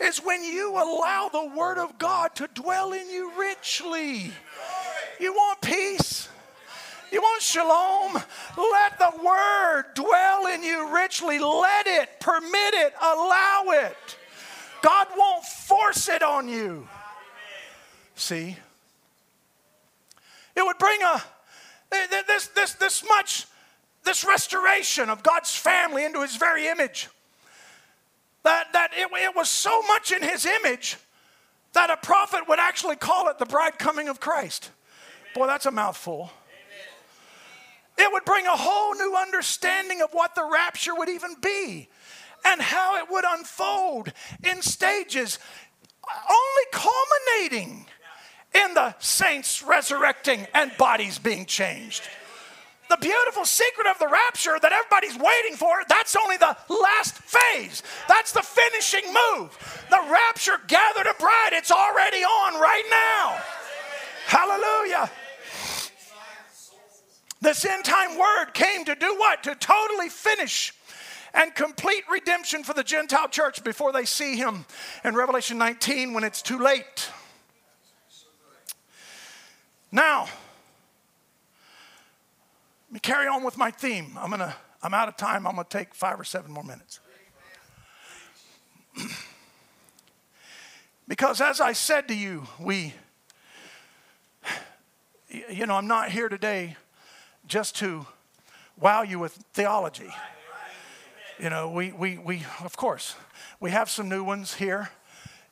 [0.00, 4.30] Is when you allow the Word of God to dwell in you richly.
[5.20, 6.28] You want peace?
[7.12, 8.14] You want shalom?
[8.56, 11.38] Let the word dwell in you richly.
[11.38, 14.16] Let it, permit it, allow it.
[14.82, 16.88] God won't force it on you.
[18.14, 18.56] See?
[20.56, 21.22] It would bring a
[21.90, 23.46] this this this much
[24.04, 27.08] this restoration of God's family into his very image.
[28.42, 30.96] That that it, it was so much in his image
[31.74, 34.70] that a prophet would actually call it the bride coming of Christ.
[35.34, 36.30] Boy, that's a mouthful.
[38.02, 41.88] It would bring a whole new understanding of what the rapture would even be.
[42.44, 44.12] and how it would unfold
[44.42, 45.38] in stages,
[46.08, 47.86] only culminating
[48.54, 52.02] in the saints resurrecting and bodies being changed.
[52.90, 57.82] The beautiful secret of the rapture that everybody's waiting for, that's only the last phase.
[58.06, 59.86] That's the finishing move.
[59.88, 63.40] The rapture gathered a bride, it's already on right now.
[64.26, 65.10] Hallelujah.
[67.42, 69.42] This end time word came to do what?
[69.42, 70.72] To totally finish
[71.34, 74.64] and complete redemption for the Gentile church before they see him
[75.04, 77.10] in Revelation 19 when it's too late.
[79.90, 80.28] Now,
[82.90, 84.16] let me carry on with my theme.
[84.16, 85.44] I'm gonna, I'm out of time.
[85.44, 87.00] I'm gonna take five or seven more minutes.
[91.08, 92.94] because as I said to you, we,
[95.50, 96.76] you know, I'm not here today
[97.52, 98.06] just to
[98.80, 100.08] wow you with theology.
[101.38, 103.14] You know, we, we, we, of course,
[103.60, 104.88] we have some new ones here.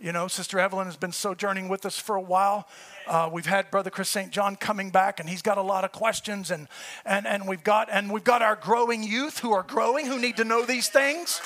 [0.01, 2.67] You know, Sister Evelyn has been sojourning with us for a while.
[3.07, 4.31] Uh, we've had Brother Chris St.
[4.31, 6.69] John coming back, and he's got a lot of questions, and,
[7.05, 10.39] and, and, we've got, and we've got our growing youth who are growing, who need
[10.39, 11.43] to know these things.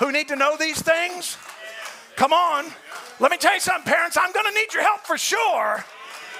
[0.00, 1.36] Who need to know these things.
[2.16, 2.72] Come on.
[3.20, 4.16] Let me tell you something, parents.
[4.16, 5.84] I'm going to need your help for sure.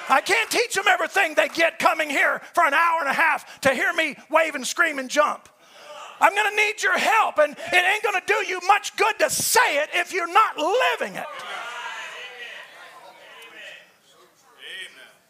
[0.09, 3.61] I can't teach them everything they get coming here for an hour and a half
[3.63, 5.49] to hear me wave and scream and jump.
[6.21, 9.19] I'm going to need your help, and it ain't going to do you much good
[9.19, 11.27] to say it if you're not living it.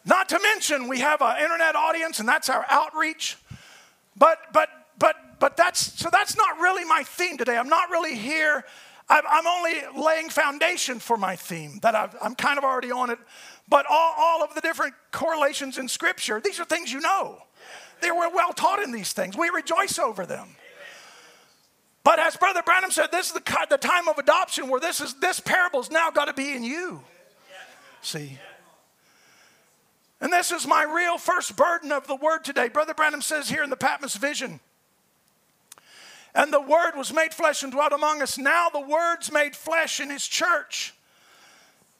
[0.05, 3.37] Not to mention, we have an internet audience, and that's our outreach.
[4.15, 4.69] But, but,
[4.99, 7.57] but, but that's so that's not really my theme today.
[7.57, 8.63] I'm not really here.
[9.07, 13.19] I'm only laying foundation for my theme that i am kind of already on it.
[13.67, 17.41] But all, all of the different correlations in Scripture, these are things you know.
[18.01, 19.35] They were well taught in these things.
[19.37, 20.49] We rejoice over them.
[22.03, 25.15] But as Brother Branham said, this is the, the time of adoption where this is
[25.15, 27.01] this parable's now got to be in you.
[28.01, 28.37] See.
[30.21, 32.69] And this is my real first burden of the word today.
[32.69, 34.59] Brother Branham says here in the Patmos vision.
[36.35, 38.37] And the word was made flesh and dwelt among us.
[38.37, 40.93] Now the word's made flesh in his church,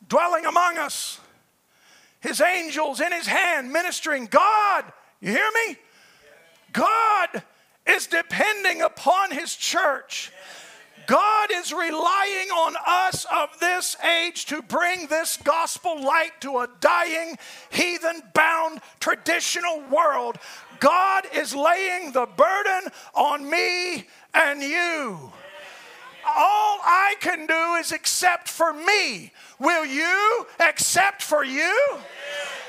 [0.08, 1.20] dwelling among us.
[2.26, 4.26] His angels in his hand ministering.
[4.26, 4.86] God,
[5.22, 5.78] you hear me?
[6.74, 7.44] God
[7.86, 10.32] is depending upon his church.
[11.06, 16.70] God is relying on us of this age to bring this gospel light to a
[16.80, 17.38] dying,
[17.70, 20.40] heathen bound, traditional world.
[20.80, 25.32] God is laying the burden on me and you.
[26.26, 29.32] All I can do is accept for me.
[29.60, 31.74] Will you accept for you?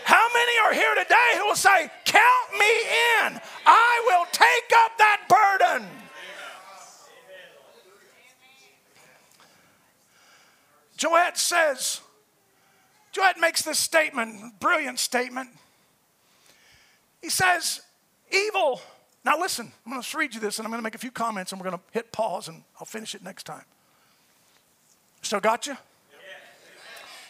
[0.05, 2.81] How many are here today who will say, Count me
[3.25, 3.41] in?
[3.67, 5.89] I will take up that burden.
[10.97, 12.01] Jowett says,
[13.13, 15.51] Jowett makes this statement, brilliant statement.
[17.21, 17.81] He says,
[18.31, 18.81] Evil.
[19.27, 21.11] Now listen, I'm going to read you this and I'm going to make a few
[21.11, 23.65] comments and we're going to hit pause and I'll finish it next time.
[25.21, 25.77] Still got you?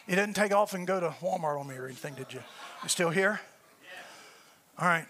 [0.07, 2.41] You didn't take off and go to Walmart on me or anything, did you?
[2.83, 3.41] You still here?
[4.79, 5.07] All right.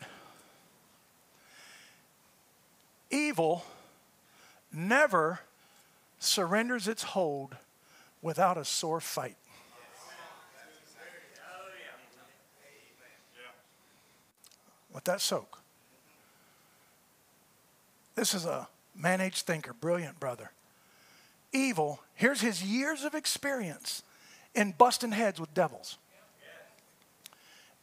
[3.11, 3.65] Evil
[4.73, 5.41] never
[6.21, 7.57] surrenders its hold
[8.23, 9.37] without a sore fight.
[14.95, 15.56] Let that soak.
[18.17, 20.51] This is a managed thinker, brilliant brother.
[21.53, 24.03] Evil, here's his years of experience
[24.55, 25.99] in busting heads with devils.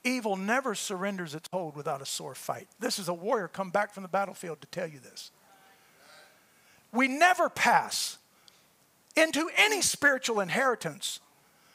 [0.03, 2.67] Evil never surrenders its hold without a sore fight.
[2.79, 5.31] This is a warrior come back from the battlefield to tell you this.
[6.91, 8.17] We never pass
[9.15, 11.19] into any spiritual inheritance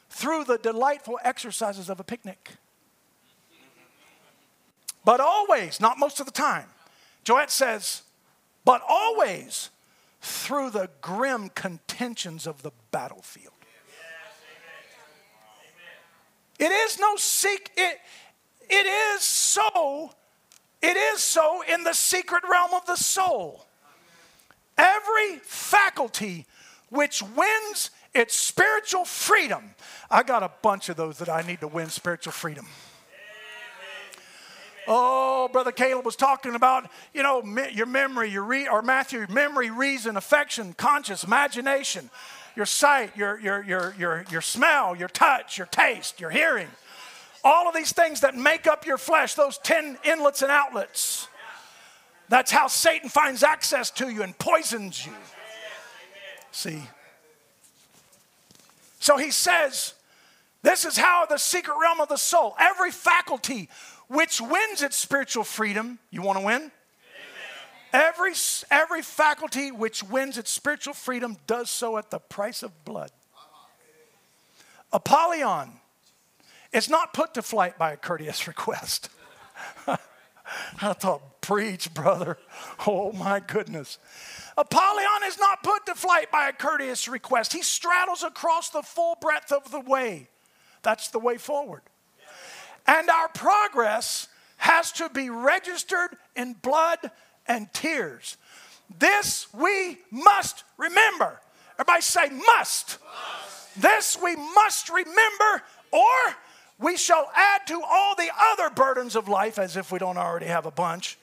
[0.09, 2.51] through the delightful exercises of a picnic.
[5.03, 6.65] But always, not most of the time,
[7.23, 8.03] Jowett says,
[8.69, 9.71] but always
[10.21, 13.55] through the grim contentions of the battlefield.
[16.59, 17.97] It is no seek it
[18.69, 20.11] it is so
[20.83, 23.65] it is so in the secret realm of the soul.
[24.77, 26.45] Every faculty
[26.89, 29.73] which wins its spiritual freedom.
[30.11, 32.67] I got a bunch of those that I need to win spiritual freedom.
[34.91, 39.69] Oh, Brother Caleb was talking about, you know, your memory, your re- or Matthew, memory,
[39.69, 42.09] reason, affection, conscience, imagination
[42.55, 46.67] your sight, your, your, your, your, your smell, your touch, your taste, your hearing.
[47.41, 51.29] All of these things that make up your flesh, those 10 inlets and outlets.
[52.27, 55.13] That's how Satan finds access to you and poisons you.
[56.51, 56.83] See?
[58.99, 59.93] So he says,
[60.61, 63.69] this is how the secret realm of the soul, every faculty
[64.09, 66.71] which wins its spiritual freedom, you want to win?
[67.93, 68.33] Every,
[68.69, 73.11] every faculty which wins its spiritual freedom does so at the price of blood.
[74.91, 75.71] Apollyon
[76.73, 79.09] is not put to flight by a courteous request.
[79.87, 82.37] I thought, preach, brother.
[82.87, 83.99] Oh my goodness.
[84.57, 87.53] Apollyon is not put to flight by a courteous request.
[87.53, 90.29] He straddles across the full breadth of the way.
[90.81, 91.81] That's the way forward.
[92.87, 94.27] And our progress
[94.57, 96.99] has to be registered in blood
[97.47, 98.37] and tears.
[98.97, 101.39] This we must remember.
[101.79, 102.97] Everybody say, must.
[102.99, 103.81] must.
[103.81, 106.35] This we must remember, or
[106.79, 110.47] we shall add to all the other burdens of life, as if we don't already
[110.47, 111.17] have a bunch.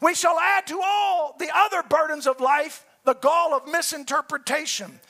[0.00, 5.00] We shall add to all the other burdens of life the gall of misinterpretation.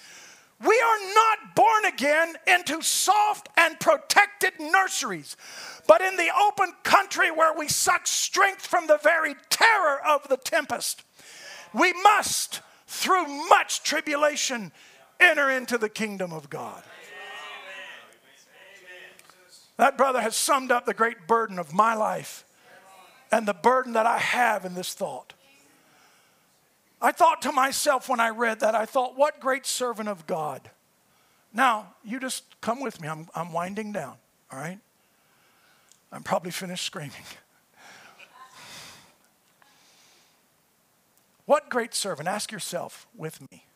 [0.65, 5.37] We are not born again into soft and protected nurseries,
[5.87, 10.39] but in the open country where we suck strength from the very terror of the
[10.39, 11.05] tempest.
[11.75, 14.73] We must, through much tribulation,
[15.21, 16.83] enter into the kingdom of God.
[19.77, 22.45] That brother has summed up the great burden of my life
[23.31, 25.35] and the burden that I have in this thought.
[27.07, 30.69] I thought to myself when I read that, I thought, what great servant of God.
[31.53, 33.07] Now, you just come with me.
[33.07, 34.17] I'm, I'm winding down,
[34.51, 34.81] all right?
[36.11, 37.13] I'm probably finished screaming.
[41.47, 43.67] what great servant, ask yourself with me,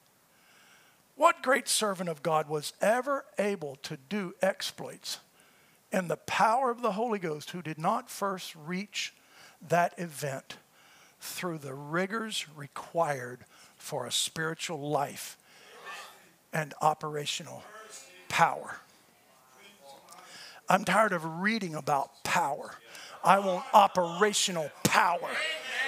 [1.14, 5.18] what great servant of God was ever able to do exploits
[5.92, 9.14] in the power of the Holy Ghost who did not first reach
[9.68, 10.56] that event
[11.20, 13.44] through the rigors required
[13.76, 15.36] for a spiritual life
[16.52, 17.62] and operational
[18.28, 18.76] power.
[20.68, 22.74] I'm tired of reading about power.
[23.22, 25.28] I want operational power.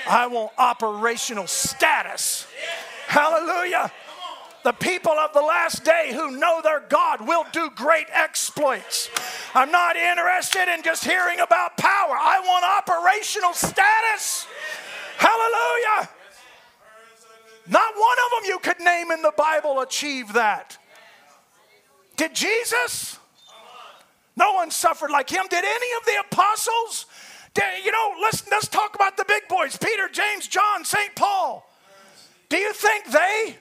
[0.08, 2.46] I want operational status.
[3.06, 3.90] Hallelujah.
[4.64, 9.08] The people of the last day who know their God will do great exploits.
[9.54, 12.14] I'm not interested in just hearing about power.
[12.14, 14.46] I want operational status.
[15.16, 16.08] Hallelujah.
[17.68, 20.76] Not one of them you could name in the Bible achieve that.
[22.16, 23.18] Did Jesus?
[24.36, 25.44] No one suffered like him.
[25.48, 27.06] Did any of the apostles?
[27.54, 31.14] Did, you know, let's, let's talk about the big boys Peter, James, John, St.
[31.14, 31.68] Paul.
[32.48, 33.56] Do you think they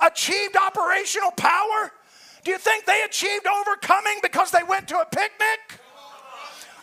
[0.00, 1.92] achieved operational power?
[2.44, 5.80] Do you think they achieved overcoming because they went to a picnic?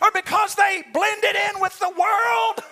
[0.00, 2.64] Or because they blended in with the world?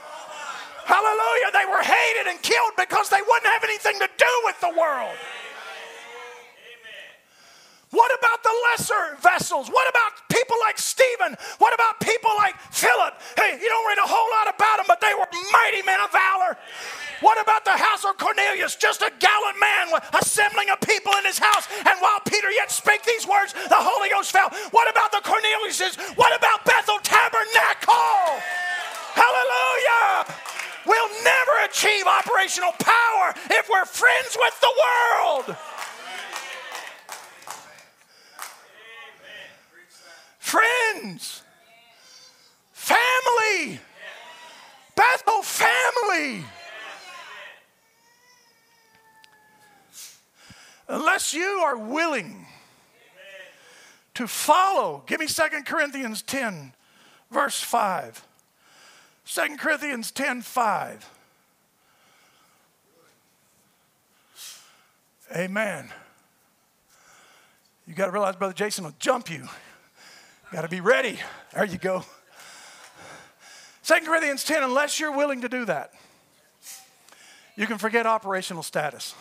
[0.90, 1.54] Hallelujah.
[1.54, 5.14] They were hated and killed because they wouldn't have anything to do with the world.
[7.90, 9.66] What about the lesser vessels?
[9.70, 11.34] What about people like Stephen?
[11.58, 13.18] What about people like Philip?
[13.34, 16.10] Hey, you don't read a whole lot about them, but they were mighty men of
[16.10, 16.58] valor.
[17.18, 18.74] What about the house of Cornelius?
[18.74, 21.66] Just a gallant man assembling a people in his house.
[21.82, 24.50] And while Peter yet spake these words, the Holy Ghost fell.
[24.70, 25.98] What about the Corneliuses?
[26.16, 26.64] What about
[27.02, 28.38] Tabernacle?
[29.18, 30.30] Hallelujah!
[30.86, 35.56] We'll never achieve operational power if we're friends with the world.
[40.50, 41.42] friends,
[42.72, 43.78] family,
[44.96, 46.44] Bethel family.
[50.88, 52.46] Unless you are willing
[54.20, 56.74] to follow, give me 2 Corinthians 10,
[57.30, 58.22] verse 5.
[59.24, 61.10] 2 Corinthians 10 5.
[65.34, 65.88] Amen.
[67.86, 69.48] You got to realize, Brother Jason will jump you.
[70.52, 71.18] Got to be ready.
[71.54, 72.04] There you go.
[73.84, 75.94] 2 Corinthians 10, unless you're willing to do that,
[77.56, 79.14] you can forget operational status.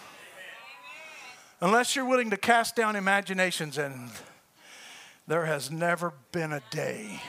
[1.61, 4.11] Unless you're willing to cast down imaginations, and
[5.29, 7.21] there has never been a day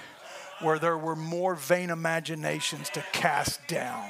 [0.60, 4.09] where there were more vain imaginations to cast down.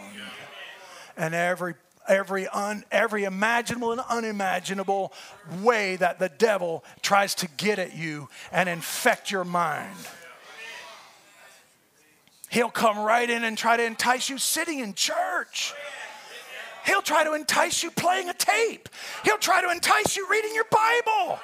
[1.16, 1.74] And every
[2.08, 5.12] every, un, every imaginable and unimaginable
[5.60, 9.96] way that the devil tries to get at you and infect your mind.
[12.48, 15.72] He'll come right in and try to entice you sitting in church.
[16.86, 18.88] He'll try to entice you playing a tape.
[19.24, 21.38] He'll try to entice you reading your Bible.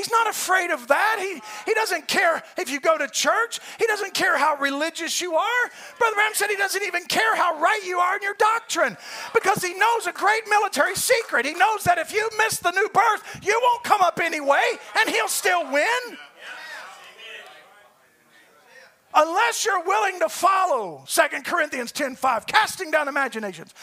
[0.00, 1.16] He's not afraid of that.
[1.20, 3.60] He, he doesn't care if you go to church.
[3.78, 5.70] He doesn't care how religious you are.
[5.98, 8.96] Brother Ram said he doesn't even care how right you are in your doctrine
[9.34, 11.44] because he knows a great military secret.
[11.44, 14.64] He knows that if you miss the new birth, you won't come up anyway
[14.98, 16.16] and he'll still win.
[19.12, 23.74] Unless you're willing to follow 2 Corinthians 10:5, casting down imaginations,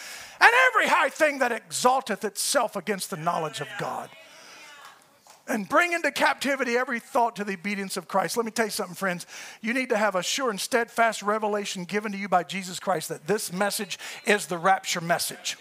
[0.42, 4.10] and every high thing that exalteth itself against the knowledge of God
[5.48, 8.38] and bring into captivity every thought to the obedience of Christ.
[8.38, 9.26] Let me tell you something, friends.
[9.62, 13.10] You need to have a sure and steadfast revelation given to you by Jesus Christ
[13.10, 15.58] that this message is the rapture message.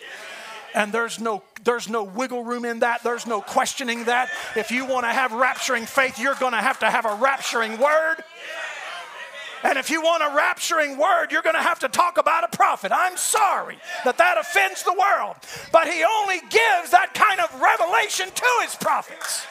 [0.75, 3.03] And there's no there's no wiggle room in that.
[3.03, 4.31] There's no questioning that.
[4.55, 7.79] If you want to have rapturing faith, you're going to have to have a rapturing
[7.79, 8.23] word.
[9.63, 12.57] And if you want a rapturing word, you're going to have to talk about a
[12.57, 12.93] prophet.
[12.95, 15.37] I'm sorry that that offends the world,
[15.73, 19.47] but he only gives that kind of revelation to his prophets.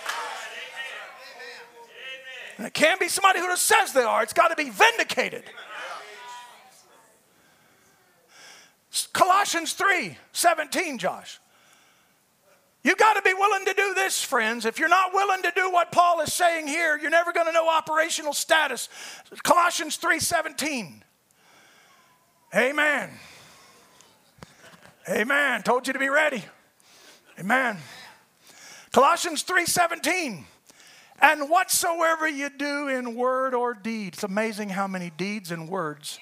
[2.57, 5.43] And it can't be somebody who just says they are, it's got to be vindicated.
[9.11, 11.39] Colossians 3 17, Josh.
[12.85, 14.63] You got to be willing to do this, friends.
[14.63, 17.51] If you're not willing to do what Paul is saying here, you're never going to
[17.51, 18.89] know operational status.
[19.41, 21.01] Colossians 3:17.
[22.55, 23.09] Amen.
[25.09, 25.63] Amen.
[25.63, 26.45] Told you to be ready.
[27.39, 27.79] Amen.
[28.91, 30.45] Colossians 3:17.
[31.19, 34.13] And whatsoever you do in word or deed.
[34.13, 36.19] It's amazing how many deeds and words,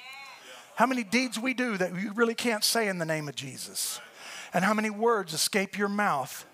[0.76, 3.99] how many deeds we do that you really can't say in the name of Jesus.
[4.53, 6.45] And how many words escape your mouth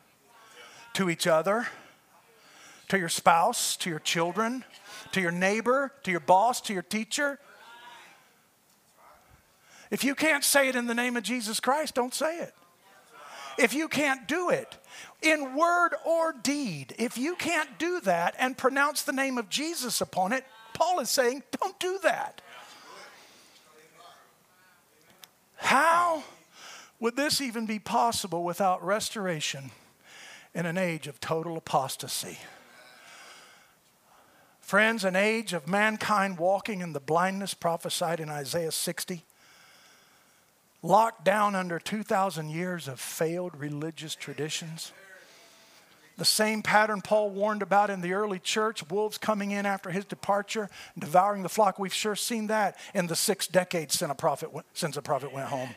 [0.93, 1.67] to each other,
[2.87, 4.63] to your spouse, to your children,
[5.11, 7.39] to your neighbor, to your boss, to your teacher.
[9.91, 12.53] If you can't say it in the name of Jesus Christ, don't say it.
[13.57, 14.77] If you can't do it,
[15.21, 16.95] in word or deed.
[16.97, 21.09] If you can't do that and pronounce the name of Jesus upon it, Paul is
[21.09, 22.41] saying, don't do that.
[25.57, 26.23] How
[26.99, 29.71] would this even be possible without restoration
[30.53, 32.37] in an age of total apostasy?
[34.59, 39.23] Friends, an age of mankind walking in the blindness prophesied in Isaiah 60
[40.81, 44.91] locked down under 2,000 years of failed religious traditions.
[46.17, 50.03] The same pattern Paul warned about in the early church, wolves coming in after his
[50.03, 51.79] departure, devouring the flock.
[51.79, 55.47] We've sure seen that in the six decades since a prophet, since a prophet went
[55.47, 55.69] home.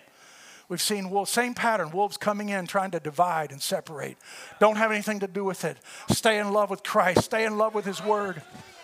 [0.72, 4.16] We've seen wolves, same pattern, wolves coming in trying to divide and separate.
[4.58, 5.76] Don't have anything to do with it.
[6.08, 8.40] Stay in love with Christ, stay in love with his word.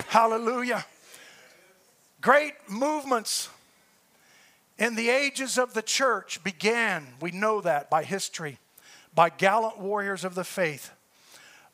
[0.09, 0.85] Hallelujah.
[2.21, 3.49] Great movements
[4.77, 8.59] in the ages of the church began, we know that by history,
[9.15, 10.91] by gallant warriors of the faith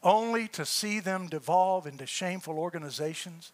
[0.00, 3.50] only to see them devolve into shameful organizations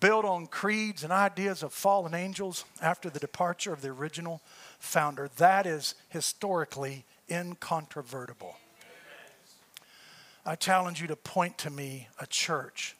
[0.00, 4.40] built on creeds and ideas of fallen angels after the departure of the original
[4.80, 5.30] founder.
[5.36, 8.56] That is historically incontrovertible.
[10.44, 12.96] I challenge you to point to me a church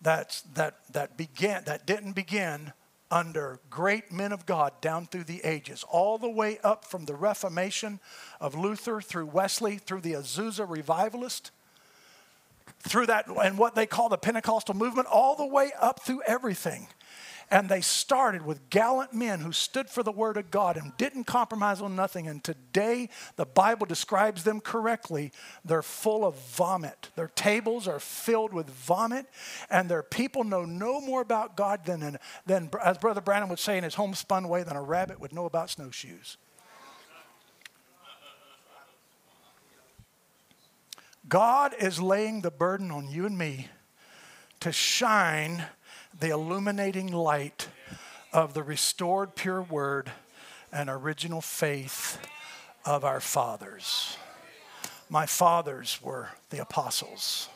[0.00, 2.72] that's, that, that, began, that didn't begin
[3.10, 7.14] under great men of God down through the ages, all the way up from the
[7.14, 7.98] Reformation
[8.40, 11.50] of Luther through Wesley, through the Azusa revivalist,
[12.78, 16.86] through that and what they call the Pentecostal movement, all the way up through everything.
[17.50, 21.24] And they started with gallant men who stood for the Word of God and didn't
[21.24, 22.28] compromise on nothing.
[22.28, 25.32] And today, the Bible describes them correctly.
[25.64, 27.10] They're full of vomit.
[27.16, 29.26] Their tables are filled with vomit,
[29.68, 33.76] and their people know no more about God than, than as Brother Branham would say
[33.76, 36.36] in his homespun way, than a rabbit would know about snowshoes.
[41.28, 43.68] God is laying the burden on you and me
[44.60, 45.64] to shine
[46.18, 47.68] the illuminating light
[48.32, 50.10] of the restored pure word
[50.72, 52.18] and original faith
[52.84, 54.16] of our fathers.
[55.08, 57.48] My fathers were the apostles.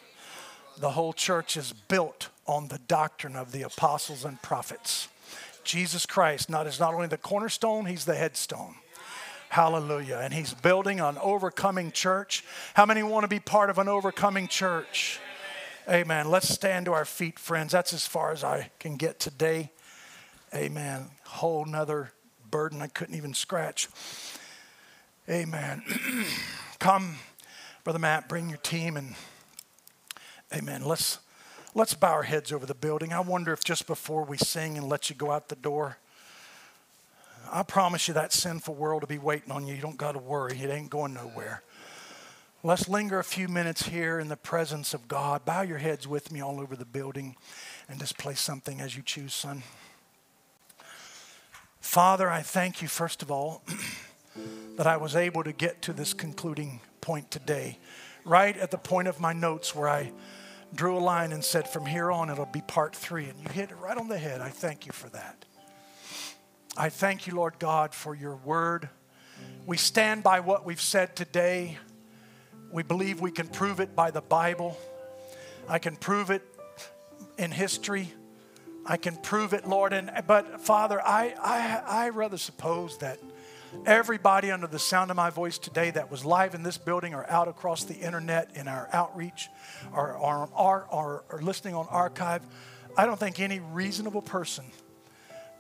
[0.79, 5.09] The whole church is built on the doctrine of the apostles and prophets.
[5.63, 8.75] Jesus Christ not, is not only the cornerstone, he's the headstone.
[9.49, 10.19] Hallelujah.
[10.21, 12.45] And he's building an overcoming church.
[12.75, 15.21] How many want to be part of an overcoming church?
[15.87, 16.31] Amen.
[16.31, 17.73] Let's stand to our feet, friends.
[17.73, 19.71] That's as far as I can get today.
[20.55, 21.11] Amen.
[21.25, 22.13] Whole nother
[22.51, 23.89] burden I couldn't even scratch.
[25.29, 25.83] Amen.
[26.79, 27.17] Come,
[27.83, 29.15] Brother Matt, bring your team and
[30.55, 30.85] Amen.
[30.85, 31.19] Let's
[31.75, 33.13] let's bow our heads over the building.
[33.13, 35.99] I wonder if just before we sing and let you go out the door,
[37.51, 39.75] I promise you that sinful world will be waiting on you.
[39.75, 40.59] You don't got to worry.
[40.59, 41.63] It ain't going nowhere.
[42.67, 45.45] Let's linger a few minutes here in the presence of God.
[45.45, 47.37] Bow your heads with me all over the building
[47.91, 49.63] and just play something as you choose, son.
[51.83, 53.63] Father, I thank you, first of all,
[54.79, 57.79] that I was able to get to this concluding point today,
[58.25, 60.11] right at the point of my notes where I
[60.75, 63.27] drew a line and said, From here on, it'll be part three.
[63.27, 64.41] And you hit it right on the head.
[64.41, 65.45] I thank you for that.
[66.79, 68.89] I thank you, Lord God, for your word.
[69.67, 71.77] We stand by what we've said today.
[72.75, 74.77] We believe we can prove it by the Bible.
[75.69, 76.43] I can prove it
[77.39, 78.13] in history.
[78.85, 79.93] I can prove it, Lord.
[79.93, 83.21] And but Father, I I, I rather suppose that
[83.87, 87.31] everybody under the sound of my voice today that was live in this building or
[87.31, 89.49] out across the internet in our outreach
[89.93, 92.43] or, or, or, or, or listening on archive,
[92.97, 94.65] I don't think any reasonable person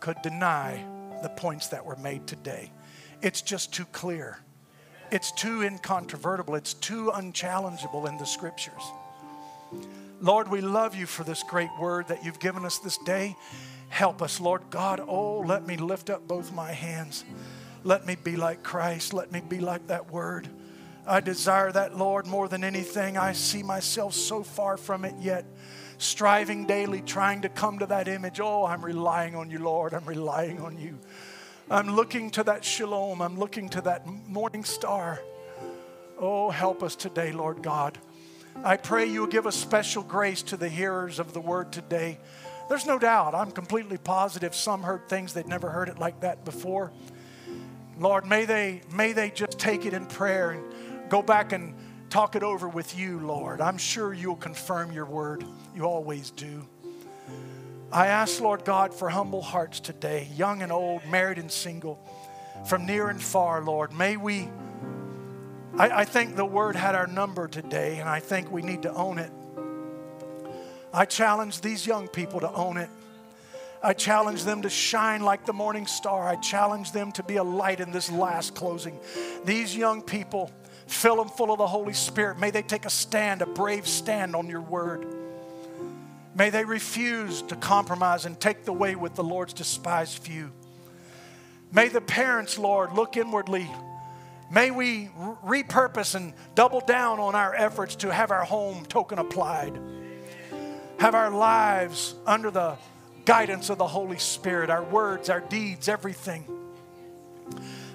[0.01, 0.85] could deny
[1.23, 2.73] the points that were made today.
[3.23, 4.39] It's just too clear.
[5.15, 6.57] It's too incontrovertible.
[6.57, 8.82] It's too unchallengeable in the scriptures.
[10.20, 13.36] Lord, we love you for this great word that you've given us this day.
[13.91, 14.99] Help us, Lord God.
[15.07, 17.24] Oh, let me lift up both my hands.
[17.85, 19.15] Let me be like Christ.
[19.15, 20.49] Let me be like that word.
[21.07, 23.16] I desire that, Lord, more than anything.
[23.16, 25.45] I see myself so far from it yet,
[25.99, 28.41] striving daily, trying to come to that image.
[28.41, 29.95] Oh, I'm relying on you, Lord.
[29.95, 30.99] I'm relying on you.
[31.70, 33.23] I'm looking to that shalom.
[33.23, 35.23] I'm looking to that morning star.
[36.19, 37.99] Oh, help us today, Lord God.
[38.62, 42.19] I pray you give a special grace to the hearers of the word today.
[42.69, 46.45] There's no doubt, I'm completely positive some heard things they'd never heard it like that
[46.45, 46.93] before.
[47.99, 51.74] Lord, may they, may they just take it in prayer and go back and
[52.11, 53.61] talk it over with you, Lord.
[53.61, 55.45] I'm sure you'll confirm your word.
[55.74, 56.66] You always do.
[57.95, 62.01] I ask, Lord God, for humble hearts today, young and old, married and single,
[62.66, 63.93] from near and far, Lord.
[63.93, 64.49] May we,
[65.79, 68.93] I, I think the word had our number today, and I think we need to
[68.93, 69.31] own it.
[70.93, 72.91] I challenge these young people to own it.
[73.81, 76.27] I challenge them to shine like the morning star.
[76.27, 78.99] I challenge them to be a light in this last closing.
[79.45, 80.51] These young people,
[80.89, 82.41] fill them full of the Holy Spirit.
[82.41, 85.23] May they take a stand, a brave stand on your word.
[86.36, 90.51] May they refuse to compromise and take the way with the Lord's despised few.
[91.73, 93.70] May the parents, Lord, look inwardly.
[94.51, 95.11] May we
[95.44, 99.78] repurpose and double down on our efforts to have our home token applied,
[100.98, 102.77] have our lives under the
[103.24, 106.44] guidance of the Holy Spirit, our words, our deeds, everything.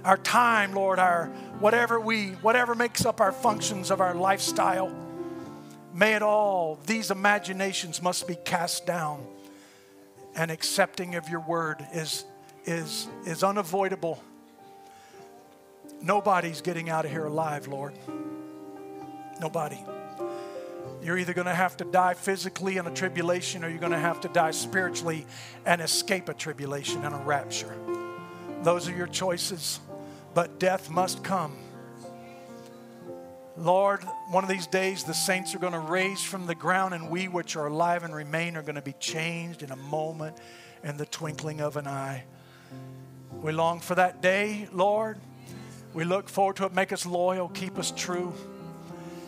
[0.03, 1.27] Our time, Lord, our
[1.59, 4.89] whatever we whatever makes up our functions of our lifestyle
[5.99, 9.27] May it all, these imaginations must be cast down.
[10.33, 12.23] And accepting of your word is,
[12.63, 14.23] is, is unavoidable.
[16.01, 17.95] Nobody's getting out of here alive, Lord.
[19.41, 19.83] Nobody.
[21.03, 23.99] You're either going to have to die physically in a tribulation or you're going to
[23.99, 25.25] have to die spiritually
[25.65, 27.75] and escape a tribulation and a rapture.
[28.63, 29.81] Those are your choices.
[30.33, 31.57] But death must come.
[33.59, 37.09] Lord, one of these days the saints are going to raise from the ground, and
[37.09, 40.37] we which are alive and remain are going to be changed in a moment,
[40.83, 42.23] in the twinkling of an eye.
[43.41, 45.19] We long for that day, Lord.
[45.93, 46.73] We look forward to it.
[46.73, 48.33] Make us loyal, keep us true.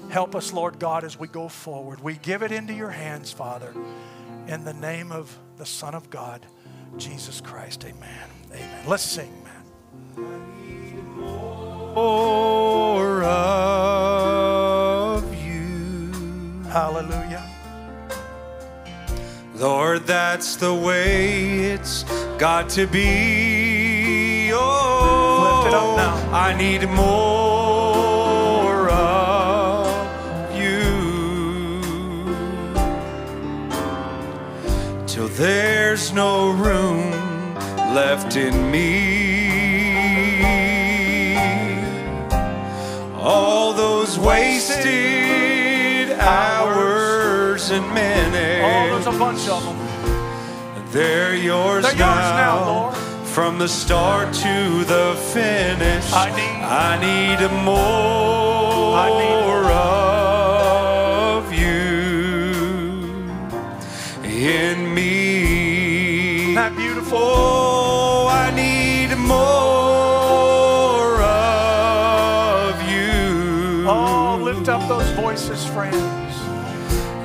[0.10, 2.02] Help us, Lord God, as we go forward.
[2.02, 3.74] We give it into your hands, Father,
[4.48, 6.46] in the name of the Son of God,
[6.98, 7.84] Jesus Christ.
[7.86, 8.30] Amen.
[8.52, 8.88] Amen.
[8.88, 9.52] Let's sing, man.
[16.72, 17.44] Hallelujah.
[19.56, 22.04] Lord, that's the way it's
[22.38, 24.52] got to be.
[24.54, 26.16] Oh, Lift it up oh, now.
[26.32, 31.82] I need more of you.
[35.08, 37.12] Till there's no room
[37.94, 39.52] left in me.
[43.20, 45.41] All those wasted
[46.32, 48.66] hours and minutes.
[48.68, 49.78] Oh, there's a bunch of them.
[50.92, 52.96] They're yours, They're yours now, Lord.
[53.36, 54.56] From the start to
[54.94, 56.08] the finish.
[56.14, 59.72] I need- I need more I need more.
[61.38, 61.82] of you
[64.24, 66.42] in me.
[66.42, 67.20] Isn't that beautiful?
[67.22, 73.86] Oh, I need more of you.
[73.88, 76.21] Oh, lift up those voices, friends.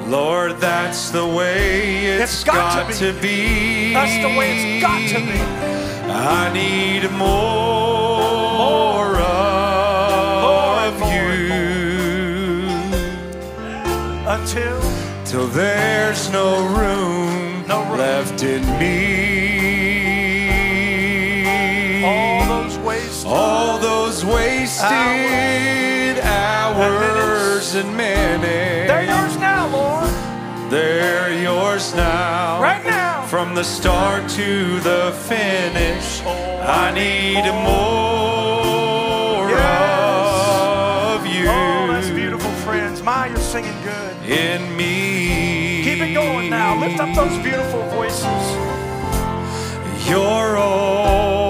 [0.08, 3.92] Lord, that's the way it's It's got to to be.
[3.92, 5.40] That's the way it's got to be.
[6.08, 7.18] I need more,
[8.62, 9.16] More
[10.86, 11.60] of more you
[14.28, 14.80] until
[15.24, 17.98] till there's no room, No room.
[17.98, 19.26] left in me.
[22.04, 23.24] all those ways.
[23.26, 28.86] all those wasted hours and minutes.
[30.76, 32.60] They're yours now.
[32.60, 33.22] Right now.
[33.28, 36.20] From the start to the finish,
[36.82, 41.14] I need more Yes.
[41.14, 43.02] of you Oh, that's beautiful, friends.
[43.02, 44.12] My, you're singing good.
[44.28, 45.82] in me.
[45.82, 46.78] Keep it going now.
[46.78, 48.44] Lift up those beautiful voices.
[50.06, 51.45] You're all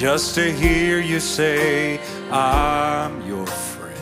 [0.00, 2.00] Just to hear you say,
[2.30, 3.98] I'm your friend.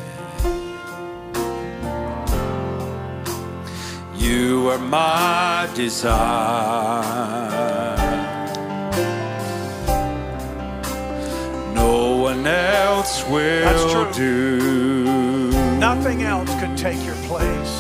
[4.15, 5.97] You are my desire.
[11.75, 15.51] No one else will do.
[15.81, 17.75] Nothing else could take your place.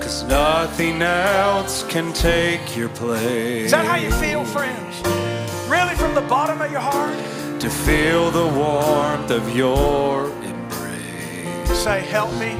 [0.00, 3.64] Cause nothing else can take your place.
[3.64, 5.11] Is that how you feel, friends?
[6.02, 7.16] From the bottom of your heart?
[7.60, 11.78] To feel the warmth of your embrace.
[11.78, 12.56] Say, help me.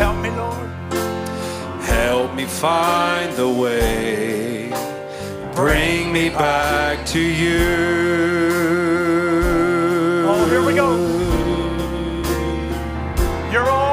[0.00, 0.70] Help me, Lord.
[1.82, 4.70] Help me find the way.
[5.54, 7.58] Bring me back to you.
[10.26, 10.88] Oh, here we go.
[13.52, 13.87] You're all.